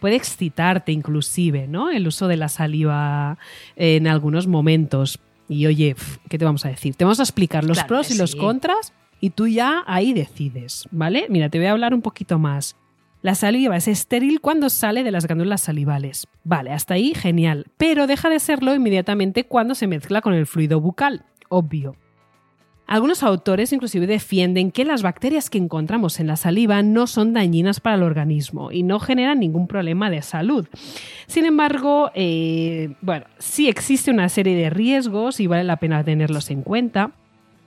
Puede 0.00 0.16
excitarte 0.16 0.92
inclusive, 0.92 1.66
¿no? 1.66 1.90
El 1.90 2.06
uso 2.06 2.28
de 2.28 2.36
la 2.36 2.48
saliva 2.48 3.38
en 3.74 4.06
algunos 4.06 4.46
momentos. 4.46 5.18
Y 5.48 5.64
oye, 5.64 5.96
¿qué 6.28 6.36
te 6.36 6.44
vamos 6.44 6.66
a 6.66 6.68
decir? 6.68 6.94
Te 6.94 7.04
vamos 7.04 7.20
a 7.20 7.22
explicar 7.22 7.64
los 7.64 7.78
Claro 7.78 7.88
pros 7.88 8.10
y 8.10 8.18
los 8.18 8.32
sí. 8.32 8.38
contras 8.38 8.92
y 9.20 9.30
tú 9.30 9.46
ya 9.46 9.82
ahí 9.86 10.12
decides, 10.12 10.86
¿vale? 10.90 11.26
Mira, 11.30 11.48
te 11.48 11.56
voy 11.56 11.68
a 11.68 11.70
hablar 11.70 11.94
un 11.94 12.02
poquito 12.02 12.38
más. 12.38 12.76
La 13.22 13.34
saliva 13.34 13.74
es 13.74 13.88
estéril 13.88 14.42
cuando 14.42 14.68
sale 14.68 15.02
de 15.02 15.10
las 15.10 15.26
glándulas 15.26 15.62
salivales. 15.62 16.28
Vale, 16.44 16.72
hasta 16.72 16.92
ahí 16.92 17.14
genial, 17.14 17.64
pero 17.78 18.06
deja 18.06 18.28
de 18.28 18.38
serlo 18.38 18.74
inmediatamente 18.74 19.44
cuando 19.44 19.74
se 19.74 19.86
mezcla 19.86 20.20
con 20.20 20.34
el 20.34 20.46
fluido 20.46 20.78
bucal, 20.78 21.24
obvio. 21.48 21.96
Algunos 22.86 23.22
autores 23.22 23.72
inclusive 23.72 24.06
defienden 24.06 24.70
que 24.70 24.84
las 24.84 25.02
bacterias 25.02 25.48
que 25.48 25.56
encontramos 25.56 26.20
en 26.20 26.26
la 26.26 26.36
saliva 26.36 26.82
no 26.82 27.06
son 27.06 27.32
dañinas 27.32 27.80
para 27.80 27.96
el 27.96 28.02
organismo 28.02 28.70
y 28.72 28.82
no 28.82 29.00
generan 29.00 29.40
ningún 29.40 29.66
problema 29.66 30.10
de 30.10 30.20
salud. 30.20 30.66
Sin 31.26 31.46
embargo, 31.46 32.10
eh, 32.14 32.94
bueno, 33.00 33.24
sí 33.38 33.68
existe 33.68 34.10
una 34.10 34.28
serie 34.28 34.54
de 34.54 34.68
riesgos 34.68 35.40
y 35.40 35.46
vale 35.46 35.64
la 35.64 35.76
pena 35.76 36.04
tenerlos 36.04 36.50
en 36.50 36.62
cuenta 36.62 37.12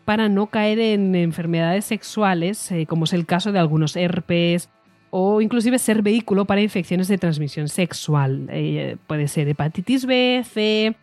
para 0.05 0.29
no 0.29 0.47
caer 0.47 0.79
en 0.79 1.15
enfermedades 1.15 1.85
sexuales, 1.85 2.71
eh, 2.71 2.85
como 2.85 3.05
es 3.05 3.13
el 3.13 3.25
caso 3.25 3.51
de 3.51 3.59
algunos 3.59 3.95
herpes, 3.95 4.69
o 5.09 5.41
inclusive 5.41 5.79
ser 5.79 6.01
vehículo 6.01 6.45
para 6.45 6.61
infecciones 6.61 7.07
de 7.07 7.17
transmisión 7.17 7.67
sexual. 7.67 8.47
Eh, 8.51 8.97
puede 9.07 9.27
ser 9.27 9.47
hepatitis 9.49 10.05
B, 10.05 10.43
C, 10.45 10.95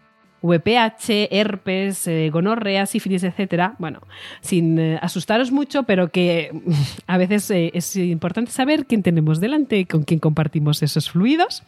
VPH, 0.44 1.28
herpes, 1.30 2.06
eh, 2.06 2.28
gonorrea, 2.30 2.84
sífilis, 2.84 3.24
etcétera. 3.24 3.76
Bueno, 3.78 4.00
sin 4.42 4.78
eh, 4.78 4.98
asustaros 5.00 5.50
mucho, 5.50 5.84
pero 5.84 6.08
que 6.08 6.50
a 7.06 7.16
veces 7.16 7.50
eh, 7.50 7.70
es 7.72 7.96
importante 7.96 8.50
saber 8.50 8.84
quién 8.84 9.02
tenemos 9.02 9.40
delante, 9.40 9.86
con 9.86 10.02
quién 10.02 10.20
compartimos 10.20 10.82
esos 10.82 11.10
fluidos. 11.10 11.62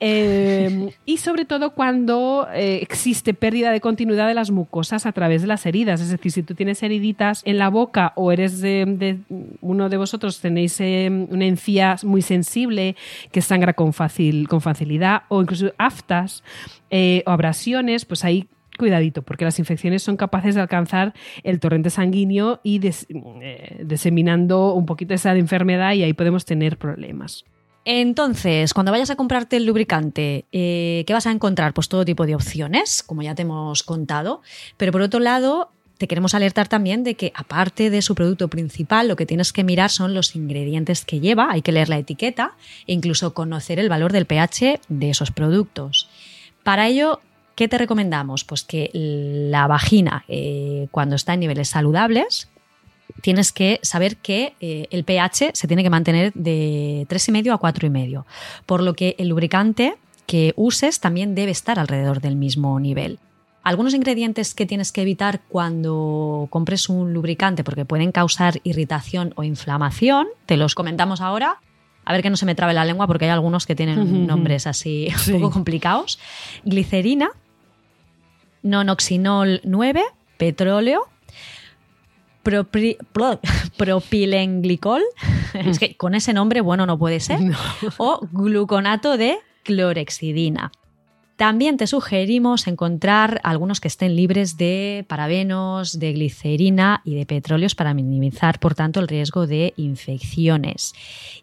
y 0.00 1.16
sobre 1.18 1.44
todo 1.44 1.70
cuando 1.70 2.46
existe 2.54 3.34
pérdida 3.34 3.70
de 3.72 3.80
continuidad 3.80 4.28
de 4.28 4.34
las 4.34 4.50
mucosas 4.50 5.06
a 5.06 5.12
través 5.12 5.42
de 5.42 5.48
las 5.48 5.66
heridas. 5.66 6.00
Es 6.00 6.10
decir, 6.10 6.30
si 6.30 6.42
tú 6.42 6.54
tienes 6.54 6.82
heriditas 6.82 7.42
en 7.44 7.58
la 7.58 7.70
boca 7.70 8.12
o 8.14 8.30
eres 8.30 8.60
de, 8.60 9.18
uno 9.60 9.88
de 9.88 9.96
vosotros 9.96 10.40
tenéis 10.40 10.78
una 10.80 11.46
encía 11.46 11.96
muy 12.04 12.22
sensible 12.22 12.96
que 13.32 13.42
sangra 13.42 13.72
con, 13.72 13.92
fácil, 13.92 14.48
con 14.48 14.60
facilidad 14.60 15.22
o 15.28 15.40
incluso 15.40 15.72
aftas 15.78 16.42
o 16.90 17.30
abrasiones, 17.30 18.04
pues 18.04 18.24
ahí 18.24 18.48
cuidadito, 18.76 19.22
porque 19.22 19.44
las 19.44 19.58
infecciones 19.58 20.02
son 20.02 20.16
capaces 20.16 20.54
de 20.54 20.60
alcanzar 20.60 21.14
el 21.42 21.60
torrente 21.60 21.90
sanguíneo 21.90 22.60
y 22.62 22.80
eh, 22.84 23.82
diseminando 23.84 24.74
un 24.74 24.86
poquito 24.86 25.14
esa 25.14 25.34
enfermedad 25.36 25.94
y 25.94 26.02
ahí 26.02 26.12
podemos 26.12 26.44
tener 26.44 26.76
problemas. 26.76 27.44
Entonces, 27.84 28.74
cuando 28.74 28.90
vayas 28.90 29.10
a 29.10 29.16
comprarte 29.16 29.56
el 29.56 29.64
lubricante, 29.64 30.44
eh, 30.50 31.04
¿qué 31.06 31.12
vas 31.12 31.26
a 31.26 31.30
encontrar? 31.30 31.72
Pues 31.72 31.88
todo 31.88 32.04
tipo 32.04 32.26
de 32.26 32.34
opciones, 32.34 33.02
como 33.02 33.22
ya 33.22 33.34
te 33.34 33.42
hemos 33.42 33.84
contado, 33.84 34.42
pero 34.76 34.90
por 34.90 35.02
otro 35.02 35.20
lado, 35.20 35.70
te 35.96 36.08
queremos 36.08 36.34
alertar 36.34 36.68
también 36.68 37.04
de 37.04 37.14
que 37.14 37.32
aparte 37.34 37.88
de 37.88 38.02
su 38.02 38.14
producto 38.14 38.48
principal, 38.48 39.08
lo 39.08 39.16
que 39.16 39.24
tienes 39.24 39.52
que 39.52 39.64
mirar 39.64 39.90
son 39.90 40.14
los 40.14 40.34
ingredientes 40.34 41.04
que 41.04 41.20
lleva, 41.20 41.50
hay 41.50 41.62
que 41.62 41.72
leer 41.72 41.88
la 41.88 41.98
etiqueta 41.98 42.56
e 42.88 42.92
incluso 42.92 43.34
conocer 43.34 43.78
el 43.78 43.88
valor 43.88 44.12
del 44.12 44.26
pH 44.26 44.80
de 44.88 45.10
esos 45.10 45.30
productos. 45.30 46.08
Para 46.66 46.88
ello, 46.88 47.20
¿Qué 47.54 47.68
te 47.68 47.78
recomendamos? 47.78 48.44
Pues 48.44 48.64
que 48.64 48.90
la 48.92 49.66
vagina, 49.66 50.24
eh, 50.28 50.88
cuando 50.90 51.16
está 51.16 51.32
en 51.32 51.40
niveles 51.40 51.70
saludables, 51.70 52.50
tienes 53.22 53.50
que 53.50 53.80
saber 53.82 54.18
que 54.18 54.52
eh, 54.60 54.86
el 54.90 55.04
pH 55.04 55.52
se 55.54 55.66
tiene 55.66 55.82
que 55.82 55.88
mantener 55.88 56.34
de 56.34 57.06
3,5 57.08 57.54
a 57.54 57.58
4,5, 57.58 58.24
por 58.66 58.82
lo 58.82 58.92
que 58.92 59.16
el 59.18 59.28
lubricante 59.28 59.96
que 60.26 60.52
uses 60.54 61.00
también 61.00 61.34
debe 61.34 61.50
estar 61.50 61.78
alrededor 61.78 62.20
del 62.20 62.36
mismo 62.36 62.78
nivel. 62.78 63.20
Algunos 63.62 63.94
ingredientes 63.94 64.54
que 64.54 64.66
tienes 64.66 64.92
que 64.92 65.00
evitar 65.00 65.40
cuando 65.48 66.46
compres 66.50 66.90
un 66.90 67.14
lubricante 67.14 67.64
porque 67.64 67.86
pueden 67.86 68.12
causar 68.12 68.60
irritación 68.64 69.32
o 69.36 69.44
inflamación, 69.44 70.26
te 70.44 70.58
los 70.58 70.74
comentamos 70.74 71.22
ahora. 71.22 71.58
A 72.06 72.12
ver 72.12 72.22
que 72.22 72.30
no 72.30 72.36
se 72.36 72.46
me 72.46 72.54
trabe 72.54 72.72
la 72.72 72.84
lengua 72.84 73.06
porque 73.06 73.26
hay 73.26 73.32
algunos 73.32 73.66
que 73.66 73.74
tienen 73.74 74.26
nombres 74.26 74.66
así 74.66 75.08
un 75.26 75.40
poco 75.40 75.50
complicados. 75.50 76.18
Glicerina, 76.64 77.30
nonoxinol 78.62 79.60
9, 79.64 80.02
petróleo, 80.38 81.08
propilenglicol, 83.76 85.02
es 85.52 85.78
que 85.80 85.96
con 85.96 86.14
ese 86.14 86.32
nombre 86.32 86.60
bueno 86.60 86.86
no 86.86 86.96
puede 86.96 87.18
ser, 87.18 87.40
o 87.98 88.20
gluconato 88.30 89.16
de 89.16 89.38
clorexidina. 89.64 90.70
También 91.36 91.76
te 91.76 91.86
sugerimos 91.86 92.66
encontrar 92.66 93.40
algunos 93.44 93.80
que 93.80 93.88
estén 93.88 94.16
libres 94.16 94.56
de 94.56 95.04
parabenos, 95.06 95.98
de 95.98 96.12
glicerina 96.14 97.02
y 97.04 97.14
de 97.14 97.26
petróleos 97.26 97.74
para 97.74 97.92
minimizar, 97.92 98.58
por 98.58 98.74
tanto, 98.74 99.00
el 99.00 99.08
riesgo 99.08 99.46
de 99.46 99.74
infecciones. 99.76 100.94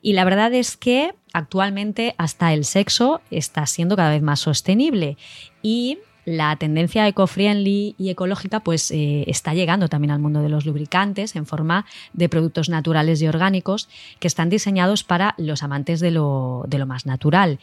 Y 0.01 0.13
la 0.13 0.25
verdad 0.25 0.51
es 0.53 0.77
que 0.77 1.13
actualmente 1.31 2.15
hasta 2.17 2.53
el 2.53 2.65
sexo 2.65 3.21
está 3.29 3.67
siendo 3.67 3.95
cada 3.95 4.09
vez 4.09 4.23
más 4.23 4.39
sostenible 4.39 5.17
y 5.61 5.99
la 6.25 6.55
tendencia 6.55 7.07
eco-friendly 7.07 7.95
y 7.97 8.09
ecológica 8.09 8.61
pues 8.61 8.91
eh, 8.91 9.25
está 9.27 9.53
llegando 9.53 9.89
también 9.89 10.11
al 10.11 10.19
mundo 10.19 10.41
de 10.41 10.49
los 10.49 10.65
lubricantes 10.65 11.35
en 11.35 11.45
forma 11.45 11.85
de 12.13 12.29
productos 12.29 12.69
naturales 12.69 13.21
y 13.21 13.27
orgánicos 13.27 13.89
que 14.19 14.27
están 14.27 14.49
diseñados 14.49 15.03
para 15.03 15.35
los 15.37 15.63
amantes 15.63 15.99
de 15.99 16.11
lo, 16.11 16.65
más 16.87 17.05
natural 17.05 17.59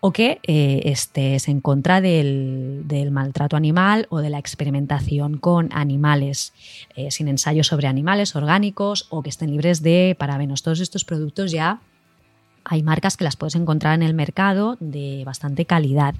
o 0.00 0.12
que 0.12 0.40
eh, 0.46 0.82
estés 0.84 1.48
en 1.48 1.60
contra 1.60 2.00
del, 2.00 2.84
maltrato 3.10 3.56
animal 3.56 4.06
o 4.10 4.18
de 4.18 4.30
la 4.30 4.38
experimentación 4.38 5.38
con 5.38 5.68
animales, 5.72 6.52
eh, 6.94 7.10
sin 7.10 7.28
ensayos 7.28 7.66
sobre 7.66 7.86
animales 7.86 8.36
orgánicos 8.36 9.06
o 9.10 9.22
que 9.22 9.30
estén 9.30 9.50
libres 9.50 9.82
de 9.82 10.16
parabenos. 10.18 10.62
Todos 10.62 10.80
estos 10.80 11.04
productos 11.04 11.52
ya 11.52 11.80
hay 12.64 12.82
marcas 12.82 13.16
que 13.16 13.24
las 13.24 13.36
puedes 13.36 13.54
encontrar 13.54 13.94
en 13.94 14.02
el 14.02 14.14
mercado 14.14 14.76
de 14.80 15.22
bastante 15.24 15.64
calidad. 15.66 16.14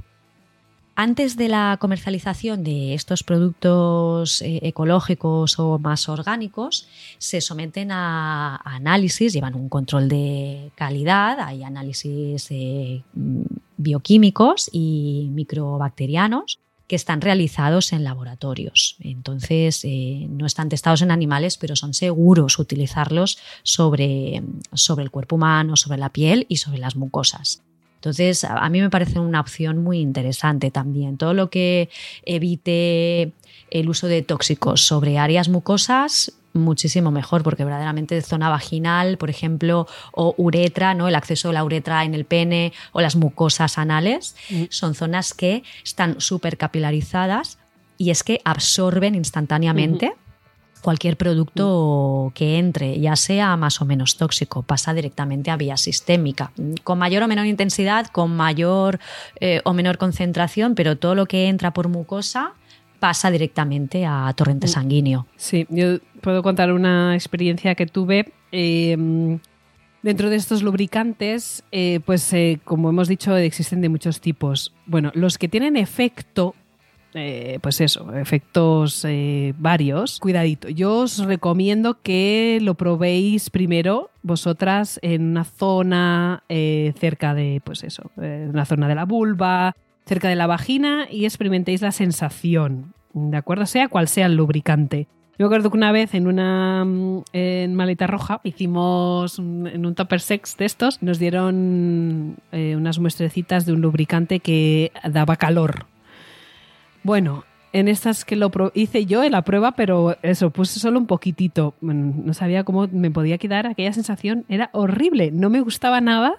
Antes 0.99 1.37
de 1.37 1.49
la 1.49 1.77
comercialización 1.79 2.65
de 2.65 2.95
estos 2.95 3.23
productos 3.23 4.41
eh, 4.41 4.61
ecológicos 4.63 5.59
o 5.59 5.79
más 5.79 6.09
orgánicos, 6.09 6.89
se 7.19 7.43
someten 7.43 7.91
a, 7.93 8.57
análisis, 8.65 9.35
llevan 9.35 9.57
un 9.57 9.69
control 9.69 10.09
de 10.09 10.71
calidad, 10.75 11.39
hay 11.41 11.65
análisis 11.65 12.47
eh, 12.51 13.03
bioquímicos 13.77 14.71
y 14.73 15.29
microbacterianos 15.33 16.59
que 16.87 16.97
están 16.97 17.21
realizados 17.21 17.93
en 17.93 18.05
laboratorios. 18.05 18.97
Entonces, 19.01 19.81
eh, 19.85 20.27
no 20.31 20.47
están 20.47 20.69
testados 20.69 21.03
en 21.03 21.11
animales, 21.11 21.57
pero 21.57 21.75
son 21.75 21.95
seguros 21.95 22.59
utilizarlos 22.59 23.39
sobre, 23.63 24.43
sobre 24.73 25.05
el 25.05 25.11
cuerpo 25.11 25.37
humano, 25.37 25.77
sobre 25.77 25.99
la 25.99 26.11
piel 26.11 26.47
y 26.49 26.57
sobre 26.57 26.79
las 26.79 26.95
mucosas. 26.95 27.63
Entonces, 27.97 28.45
a 28.45 28.69
mí 28.69 28.81
me 28.81 28.91
parece 28.91 29.19
una 29.19 29.41
opción 29.41 29.83
muy 29.83 29.99
interesante 29.99 30.71
también. 30.71 31.17
Todo 31.17 31.35
lo 31.35 31.51
que 31.51 31.89
evite 32.25 33.33
el 33.71 33.89
uso 33.89 34.07
de 34.07 34.23
tóxicos 34.23 34.87
sobre 34.87 35.19
áreas 35.19 35.49
mucosas, 35.49 36.33
muchísimo 36.57 37.11
mejor, 37.11 37.43
porque 37.43 37.65
verdaderamente 37.65 38.21
zona 38.23 38.49
vaginal, 38.49 39.19
por 39.19 39.31
ejemplo, 39.31 39.87
o 40.13 40.35
uretra, 40.37 40.95
¿no? 40.95 41.09
El 41.09 41.15
acceso 41.15 41.51
a 41.51 41.53
la 41.53 41.65
uretra 41.65 42.05
en 42.05 42.15
el 42.15 42.25
pene 42.25 42.73
o 42.93 43.01
las 43.01 43.17
mucosas 43.17 43.79
anales, 43.79 44.37
mm. 44.51 44.65
son 44.71 44.95
zonas 44.95 45.35
que 45.35 45.63
están 45.85 46.21
súper 46.21 46.57
capilarizadas 46.57 47.59
y 47.99 48.11
es 48.11 48.23
que 48.23 48.41
absorben 48.45 49.15
instantáneamente 49.15 50.15
cualquier 50.83 51.17
producto 51.17 52.31
que 52.35 52.59
entre, 52.59 53.01
ya 53.01 53.17
sea 53.17 53.57
más 53.57 53.81
o 53.81 53.85
menos 53.85 54.17
tóxico, 54.17 54.63
pasa 54.63 54.95
directamente 54.95 55.51
a 55.51 55.57
vía 55.57 55.77
sistémica, 55.77 56.53
con 56.85 56.99
mayor 56.99 57.25
o 57.25 57.29
menor 57.29 57.47
intensidad, 57.47 58.07
con 58.07 58.37
mayor 58.37 59.01
eh, 59.41 59.63
o 59.65 59.73
menor 59.73 59.99
concentración, 59.99 60.77
pero 60.77 60.97
todo 60.97 61.17
lo 61.17 61.27
que 61.27 61.49
entra 61.49 61.73
por 61.73 61.89
mucosa 61.89 62.53
pasa 62.99 63.31
directamente 63.31 64.05
a 64.07 64.33
torrente 64.37 64.67
mm. 64.67 64.71
sanguíneo. 64.71 65.27
Sí, 65.37 65.67
yo 65.71 65.99
puedo 66.21 66.43
contar 66.43 66.73
una 66.73 67.15
experiencia 67.15 67.75
que 67.75 67.87
tuve. 67.87 68.33
Em, 68.53 69.39
dentro 70.03 70.31
de 70.31 70.37
estos 70.37 70.63
lubricantes, 70.63 71.65
eh, 71.73 72.01
pues 72.05 72.33
eh, 72.33 72.61
como 72.65 72.89
hemos 72.89 73.09
dicho, 73.09 73.37
existen 73.37 73.81
de 73.81 73.89
muchos 73.89 74.21
tipos. 74.21 74.73
Bueno, 74.87 75.11
los 75.15 75.37
que 75.37 75.49
tienen 75.49 75.77
efecto 75.77 76.55
eh, 77.15 77.59
pues 77.63 77.81
eso, 77.81 78.15
efectos 78.15 79.07
varios. 79.59 80.19
Cuidadito, 80.21 80.69
yo 80.69 80.99
os 80.99 81.19
recomiendo 81.25 82.03
que 82.03 82.59
lo 82.61 82.75
probéis 82.75 83.49
primero 83.49 84.11
vosotras 84.23 84.99
en 85.03 85.23
una 85.31 85.45
zona 85.45 86.45
cerca 86.49 87.33
de, 87.33 87.63
pues 87.65 87.85
eso, 87.85 88.11
una 88.17 88.67
zona 88.67 88.87
de 88.87 88.95
la 88.95 89.07
vulva, 89.07 89.75
cerca 90.07 90.29
de 90.29 90.37
la 90.37 90.47
vagina 90.47 91.09
y 91.11 91.25
experimentéis 91.25 91.83
la 91.83 91.93
sensación, 91.93 92.95
¿de 93.13 93.37
acuerdo? 93.37 93.67
Sea 93.67 93.89
cual 93.89 94.09
sea 94.09 94.27
el 94.27 94.37
lubricante. 94.37 95.09
Yo 95.39 95.45
me 95.45 95.47
acuerdo 95.47 95.71
que 95.71 95.77
una 95.77 95.93
vez 95.93 96.15
en 96.15 96.27
una 96.27 96.87
en 97.33 97.75
maleta 97.75 98.07
roja 98.07 98.41
hicimos 98.45 99.39
en 99.39 99.85
un 99.85 99.95
topper 99.95 100.21
sex 100.21 100.57
de 100.57 100.65
estos, 100.65 101.03
nos 101.03 101.19
dieron 101.19 102.37
unas 102.53 102.99
muestrecitas 102.99 103.67
de 103.67 103.73
un 103.75 103.83
lubricante 103.83 104.41
que 104.41 104.93
daba 105.05 105.37
calor 105.37 105.87
bueno, 107.07 107.45
en 107.73 107.87
estas 107.87 108.25
que 108.25 108.35
lo 108.35 108.51
hice 108.75 109.07
yo 109.07 109.23
en 109.23 109.31
la 109.31 109.43
prueba, 109.43 109.73
pero 109.73 110.17
eso, 110.23 110.51
puse 110.51 110.81
solo 110.81 110.99
un 110.99 111.07
poquitito. 111.07 111.75
No 111.81 112.35
sabía 112.35 112.65
cómo 112.65 112.89
me 112.91 113.13
podía 113.13 113.39
quedar 113.39 113.69
aquella 113.69 113.93
sensación. 113.93 114.45
Era 114.49 114.71
horrible. 114.73 115.31
No 115.31 115.49
me 115.49 115.61
gustaba 115.61 116.01
nada 116.01 116.35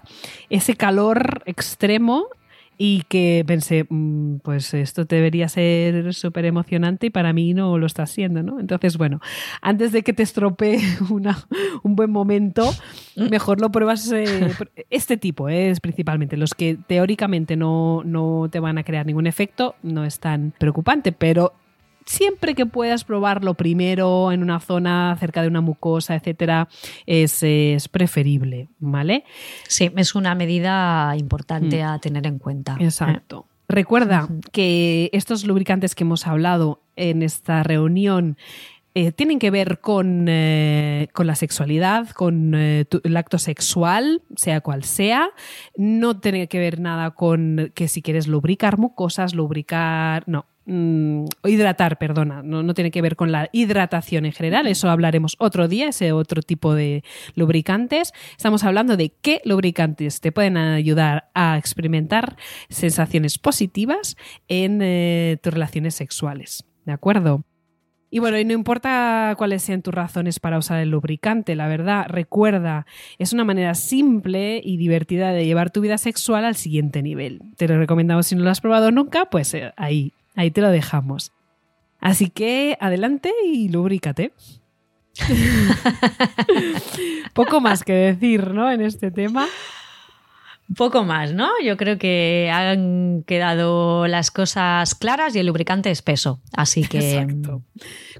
ese 0.49 0.75
calor 0.75 1.41
extremo 1.45 2.27
y 2.77 3.03
que 3.09 3.43
pensé, 3.45 3.85
mm, 3.89 4.37
pues 4.43 4.73
esto 4.73 5.05
debería 5.05 5.49
ser 5.49 6.13
súper 6.13 6.45
emocionante 6.45 7.07
y 7.07 7.09
para 7.09 7.33
mí 7.33 7.53
no 7.53 7.77
lo 7.77 7.85
está 7.85 8.05
siendo, 8.05 8.43
¿no? 8.43 8.59
Entonces, 8.59 8.97
bueno, 8.97 9.19
antes 9.61 9.91
de 9.91 10.03
que 10.03 10.13
te 10.13 10.23
estropee 10.23 10.79
un 11.83 11.95
buen 11.95 12.11
momento, 12.11 12.69
mejor 13.15 13.59
lo 13.59 13.71
pruebas 13.71 14.11
eh, 14.11 14.25
este 14.89 15.17
tipo, 15.17 15.49
¿eh? 15.49 15.69
es 15.71 15.79
principalmente. 15.79 16.37
Los 16.37 16.53
que 16.53 16.77
teóricamente 16.87 17.55
no, 17.55 18.03
no 18.05 18.47
te 18.51 18.59
van 18.59 18.77
a 18.77 18.83
crear 18.83 19.05
ningún 19.05 19.27
efecto 19.27 19.75
no 19.81 20.05
es 20.05 20.19
tan 20.19 20.53
preocupante, 20.57 21.11
pero 21.11 21.53
siempre 22.07 22.55
que 22.55 22.65
puedas 22.65 23.03
probarlo 23.03 23.53
primero 23.53 24.31
en 24.31 24.41
una 24.41 24.59
zona 24.59 25.15
cerca 25.19 25.41
de 25.41 25.49
una 25.49 25.61
mucosa, 25.61 26.15
etcétera, 26.15 26.67
es, 27.05 27.43
preferible, 27.89 28.69
¿vale? 28.79 29.23
Sí, 29.67 29.91
es 29.95 30.15
una 30.15 30.33
medida 30.33 31.13
importante 31.17 31.83
mm. 31.83 31.85
a 31.85 31.99
tener 31.99 32.25
en 32.25 32.39
cuenta. 32.39 32.77
Exacto. 32.79 33.45
Recuerda 33.69 34.29
que 34.53 35.09
estos 35.11 35.45
lubricantes 35.45 35.93
que 35.93 36.05
hemos 36.05 36.25
hablado 36.25 36.81
en 36.95 37.21
esta 37.21 37.63
reunión 37.63 38.37
eh, 38.95 39.11
tienen 39.11 39.37
que 39.37 39.51
ver 39.51 39.79
con, 39.79 40.25
eh, 40.27 41.07
la 41.15 41.35
sexualidad, 41.35 42.09
con 42.09 42.55
eh, 42.55 42.85
el 43.03 43.17
acto 43.17 43.37
sexual, 43.37 44.23
sea 44.35 44.61
cual 44.61 44.83
sea. 44.85 45.29
No 45.75 46.19
tiene 46.19 46.47
que 46.47 46.57
ver 46.57 46.79
nada 46.79 47.11
con 47.11 47.71
que 47.75 47.89
si 47.89 48.01
quieres 48.01 48.27
lubricar 48.27 48.79
mucosas, 48.79 49.35
lubricar. 49.35 50.23
No, 50.27 50.45
Mm, 50.69 51.27
hidratar, 51.45 51.97
perdona, 51.97 52.43
no, 52.43 52.73
tiene 52.73 52.91
que 52.91 53.01
ver 53.01 53.15
con 53.15 53.31
la 53.31 53.47
hidratación 53.53 54.25
en 54.25 54.33
general, 54.33 54.67
eso 54.67 54.89
hablaremos 54.89 55.37
otro 55.39 55.69
día, 55.69 55.87
ese 55.87 56.11
otro 56.11 56.41
tipo 56.41 56.75
de 56.75 57.05
lubricantes. 57.35 58.11
Estamos 58.35 58.65
hablando 58.65 58.97
de 58.97 59.13
qué 59.21 59.39
lubricantes 59.45 60.19
te 60.19 60.33
pueden 60.33 60.57
ayudar 60.57 61.29
a 61.33 61.57
experimentar 61.57 62.35
sensaciones 62.67 63.37
positivas 63.37 64.17
en 64.49 64.81
eh, 64.81 65.37
tus 65.41 65.53
relaciones 65.53 65.95
sexuales. 65.95 66.65
¿De 66.85 66.91
acuerdo? 66.91 67.45
Y 68.09 68.19
bueno, 68.19 68.37
y 68.37 68.43
no 68.43 68.51
importa 68.51 69.35
cuáles 69.37 69.63
sean 69.63 69.81
tus 69.81 69.93
razones 69.93 70.41
para 70.41 70.57
usar 70.57 70.79
el 70.79 70.89
lubricante, 70.89 71.55
la 71.55 71.69
verdad, 71.69 72.07
recuerda, 72.09 72.85
es 73.19 73.31
una 73.31 73.45
manera 73.45 73.73
simple 73.73 74.61
y 74.61 74.75
divertida 74.75 75.31
de 75.31 75.45
llevar 75.45 75.71
tu 75.71 75.79
vida 75.79 75.97
sexual 75.97 76.43
al 76.43 76.55
siguiente 76.55 77.01
nivel. 77.01 77.41
Te 77.55 77.69
lo 77.69 77.77
recomendamos 77.77 78.27
si 78.27 78.35
no 78.35 78.43
lo 78.43 78.49
has 78.49 78.59
probado 78.59 78.91
nunca, 78.91 79.29
pues 79.29 79.53
eh, 79.53 79.71
ahí 79.77 80.13
Ahí 80.37 80.51
te 80.51 80.61
lo 80.61 80.69
dejamos. 80.69 81.33
Así 81.99 82.29
que 82.29 82.77
adelante 82.79 83.33
y 83.43 83.69
lubrícate. 83.69 84.33
Poco 87.33 87.59
más 87.59 87.83
que 87.83 87.93
decir, 87.93 88.53
¿no? 88.53 88.71
En 88.71 88.81
este 88.81 89.09
tema. 89.09 89.47
Poco 90.75 91.03
más, 91.03 91.33
¿no? 91.33 91.49
Yo 91.63 91.75
creo 91.75 91.97
que 91.97 92.51
han 92.53 93.23
quedado 93.25 94.05
las 94.05 94.29
cosas 94.29 94.93
claras 94.93 95.35
y 95.35 95.39
el 95.39 95.47
lubricante 95.47 95.89
espeso. 95.89 96.39
Así 96.55 96.83
que. 96.83 97.13
Exacto. 97.13 97.63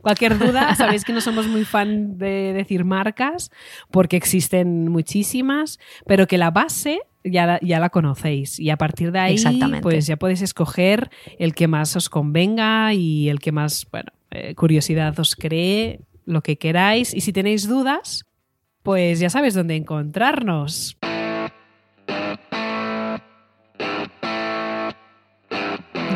Cualquier 0.01 0.39
duda, 0.39 0.73
sabéis 0.75 1.03
que 1.03 1.13
no 1.13 1.21
somos 1.21 1.47
muy 1.47 1.65
fan 1.65 2.17
de 2.17 2.53
decir 2.53 2.83
marcas, 2.83 3.51
porque 3.91 4.17
existen 4.17 4.87
muchísimas, 4.87 5.77
pero 6.07 6.25
que 6.25 6.39
la 6.39 6.49
base 6.49 7.01
ya 7.29 7.45
la, 7.45 7.59
ya 7.61 7.79
la 7.79 7.89
conocéis. 7.89 8.59
Y 8.59 8.69
a 8.69 8.77
partir 8.77 9.11
de 9.11 9.19
ahí, 9.19 9.37
pues 9.81 10.07
ya 10.07 10.17
podéis 10.17 10.41
escoger 10.41 11.09
el 11.39 11.53
que 11.53 11.67
más 11.67 11.95
os 11.95 12.09
convenga 12.09 12.93
y 12.93 13.29
el 13.29 13.39
que 13.39 13.51
más, 13.51 13.87
bueno, 13.91 14.11
eh, 14.31 14.55
curiosidad 14.55 15.17
os 15.19 15.35
cree, 15.35 16.01
lo 16.25 16.41
que 16.41 16.57
queráis. 16.57 17.13
Y 17.13 17.21
si 17.21 17.33
tenéis 17.33 17.67
dudas, 17.67 18.25
pues 18.83 19.19
ya 19.19 19.29
sabéis 19.29 19.53
dónde 19.53 19.75
encontrarnos. 19.75 20.96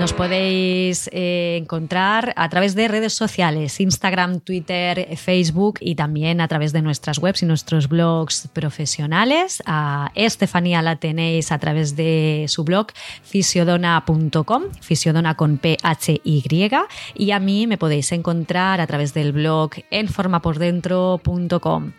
Nos 0.02 0.14
podéis 0.14 1.10
eh, 1.14 1.58
encontrar 1.62 2.34
a 2.36 2.50
través 2.50 2.74
de 2.74 2.88
redes 2.88 3.14
sociales, 3.14 3.80
Instagram, 3.80 4.40
Twitter, 4.40 5.16
Facebook 5.16 5.78
y 5.80 5.94
también 5.94 6.42
a 6.42 6.48
través 6.48 6.74
de 6.74 6.82
nuestras 6.82 7.20
webs 7.20 7.44
y 7.44 7.46
nuestros 7.46 7.88
blogs 7.88 8.50
profesionales. 8.52 9.62
A 9.68 10.12
Estefanía 10.16 10.82
la 10.82 10.96
tenéis 10.96 11.52
a 11.52 11.60
través 11.60 11.96
de 11.96 12.46
su 12.48 12.64
blog 12.64 12.88
fisiodona.com, 13.22 14.64
fisiodona 14.82 15.38
con 15.38 15.60
P-H-Y, 15.60 16.72
y 17.14 17.30
a 17.30 17.40
mí 17.40 17.68
me 17.68 17.78
podéis 17.78 18.12
encontrar 18.12 18.82
a 18.82 18.88
través 18.88 19.14
del 19.14 19.34
blog 19.34 19.70
enformapordentro.com. 19.92 21.92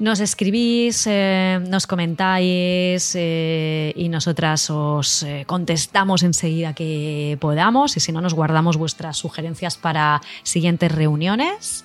Nos 0.00 0.20
escribís, 0.20 1.06
eh, 1.06 1.60
nos 1.68 1.86
comentáis 1.86 3.12
eh, 3.14 3.92
y 3.94 4.08
nosotras 4.08 4.70
os 4.70 5.22
eh, 5.24 5.44
contestamos 5.46 6.22
enseguida 6.22 6.72
que 6.72 7.36
podamos 7.38 7.98
y 7.98 8.00
si 8.00 8.10
no 8.10 8.22
nos 8.22 8.32
guardamos 8.32 8.78
vuestras 8.78 9.18
sugerencias 9.18 9.76
para 9.76 10.22
siguientes 10.42 10.90
reuniones. 10.90 11.84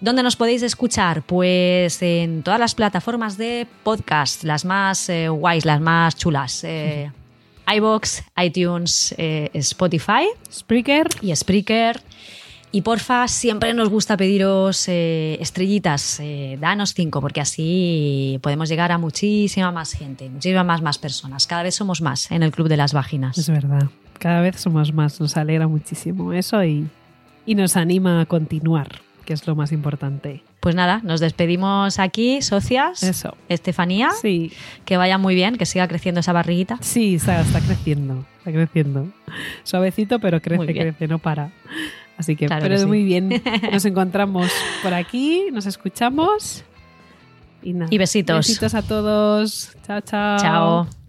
¿Dónde 0.00 0.22
nos 0.22 0.36
podéis 0.36 0.62
escuchar? 0.62 1.22
Pues 1.22 2.00
en 2.02 2.44
todas 2.44 2.60
las 2.60 2.76
plataformas 2.76 3.36
de 3.36 3.66
podcast, 3.82 4.44
las 4.44 4.64
más 4.64 5.10
guays, 5.30 5.64
las 5.64 5.80
más 5.80 6.14
chulas. 6.14 6.64
iBox, 7.74 8.22
iTunes, 8.40 9.12
Spotify, 9.18 10.28
Spreaker 10.52 11.08
y 11.20 11.34
Spreaker. 11.34 12.00
Y 12.72 12.82
porfa, 12.82 13.26
siempre 13.26 13.74
nos 13.74 13.88
gusta 13.88 14.16
pediros 14.16 14.86
eh, 14.88 15.36
estrellitas, 15.40 16.20
eh, 16.20 16.56
danos 16.60 16.94
cinco, 16.94 17.20
porque 17.20 17.40
así 17.40 18.38
podemos 18.42 18.68
llegar 18.68 18.92
a 18.92 18.98
muchísima 18.98 19.72
más 19.72 19.92
gente, 19.92 20.30
muchísimas 20.30 20.64
más, 20.64 20.80
más 20.80 20.98
personas. 20.98 21.48
Cada 21.48 21.64
vez 21.64 21.74
somos 21.74 22.00
más 22.00 22.30
en 22.30 22.44
el 22.44 22.52
Club 22.52 22.68
de 22.68 22.76
las 22.76 22.92
Vaginas. 22.92 23.36
Es 23.38 23.50
verdad, 23.50 23.88
cada 24.20 24.40
vez 24.40 24.60
somos 24.60 24.92
más, 24.92 25.20
nos 25.20 25.36
alegra 25.36 25.66
muchísimo 25.66 26.32
eso 26.32 26.62
y, 26.62 26.86
y 27.44 27.56
nos 27.56 27.76
anima 27.76 28.20
a 28.20 28.26
continuar, 28.26 29.00
que 29.24 29.32
es 29.32 29.44
lo 29.48 29.56
más 29.56 29.72
importante. 29.72 30.44
Pues 30.60 30.76
nada, 30.76 31.00
nos 31.02 31.18
despedimos 31.18 31.98
aquí, 31.98 32.40
socias. 32.40 33.02
Eso. 33.02 33.34
Estefanía. 33.48 34.10
Sí. 34.10 34.52
Que 34.84 34.96
vaya 34.96 35.18
muy 35.18 35.34
bien, 35.34 35.56
que 35.56 35.66
siga 35.66 35.88
creciendo 35.88 36.20
esa 36.20 36.32
barriguita. 36.32 36.78
Sí, 36.82 37.16
está, 37.16 37.40
está 37.40 37.60
creciendo, 37.60 38.26
está 38.38 38.52
creciendo. 38.52 39.08
Suavecito, 39.64 40.20
pero 40.20 40.40
crece, 40.40 40.66
crece, 40.66 41.08
no 41.08 41.18
para. 41.18 41.50
Así 42.20 42.36
que, 42.36 42.48
pero 42.48 42.86
muy 42.86 43.02
bien. 43.02 43.42
Nos 43.72 43.86
encontramos 43.86 44.50
por 44.82 44.92
aquí, 44.92 45.46
nos 45.52 45.64
escuchamos. 45.64 46.62
Y, 47.62 47.74
y 47.88 47.98
besitos. 47.98 48.46
Besitos 48.46 48.74
a 48.74 48.82
todos. 48.82 49.74
Chao, 49.86 50.02
chao. 50.02 50.38
Chao. 50.38 50.99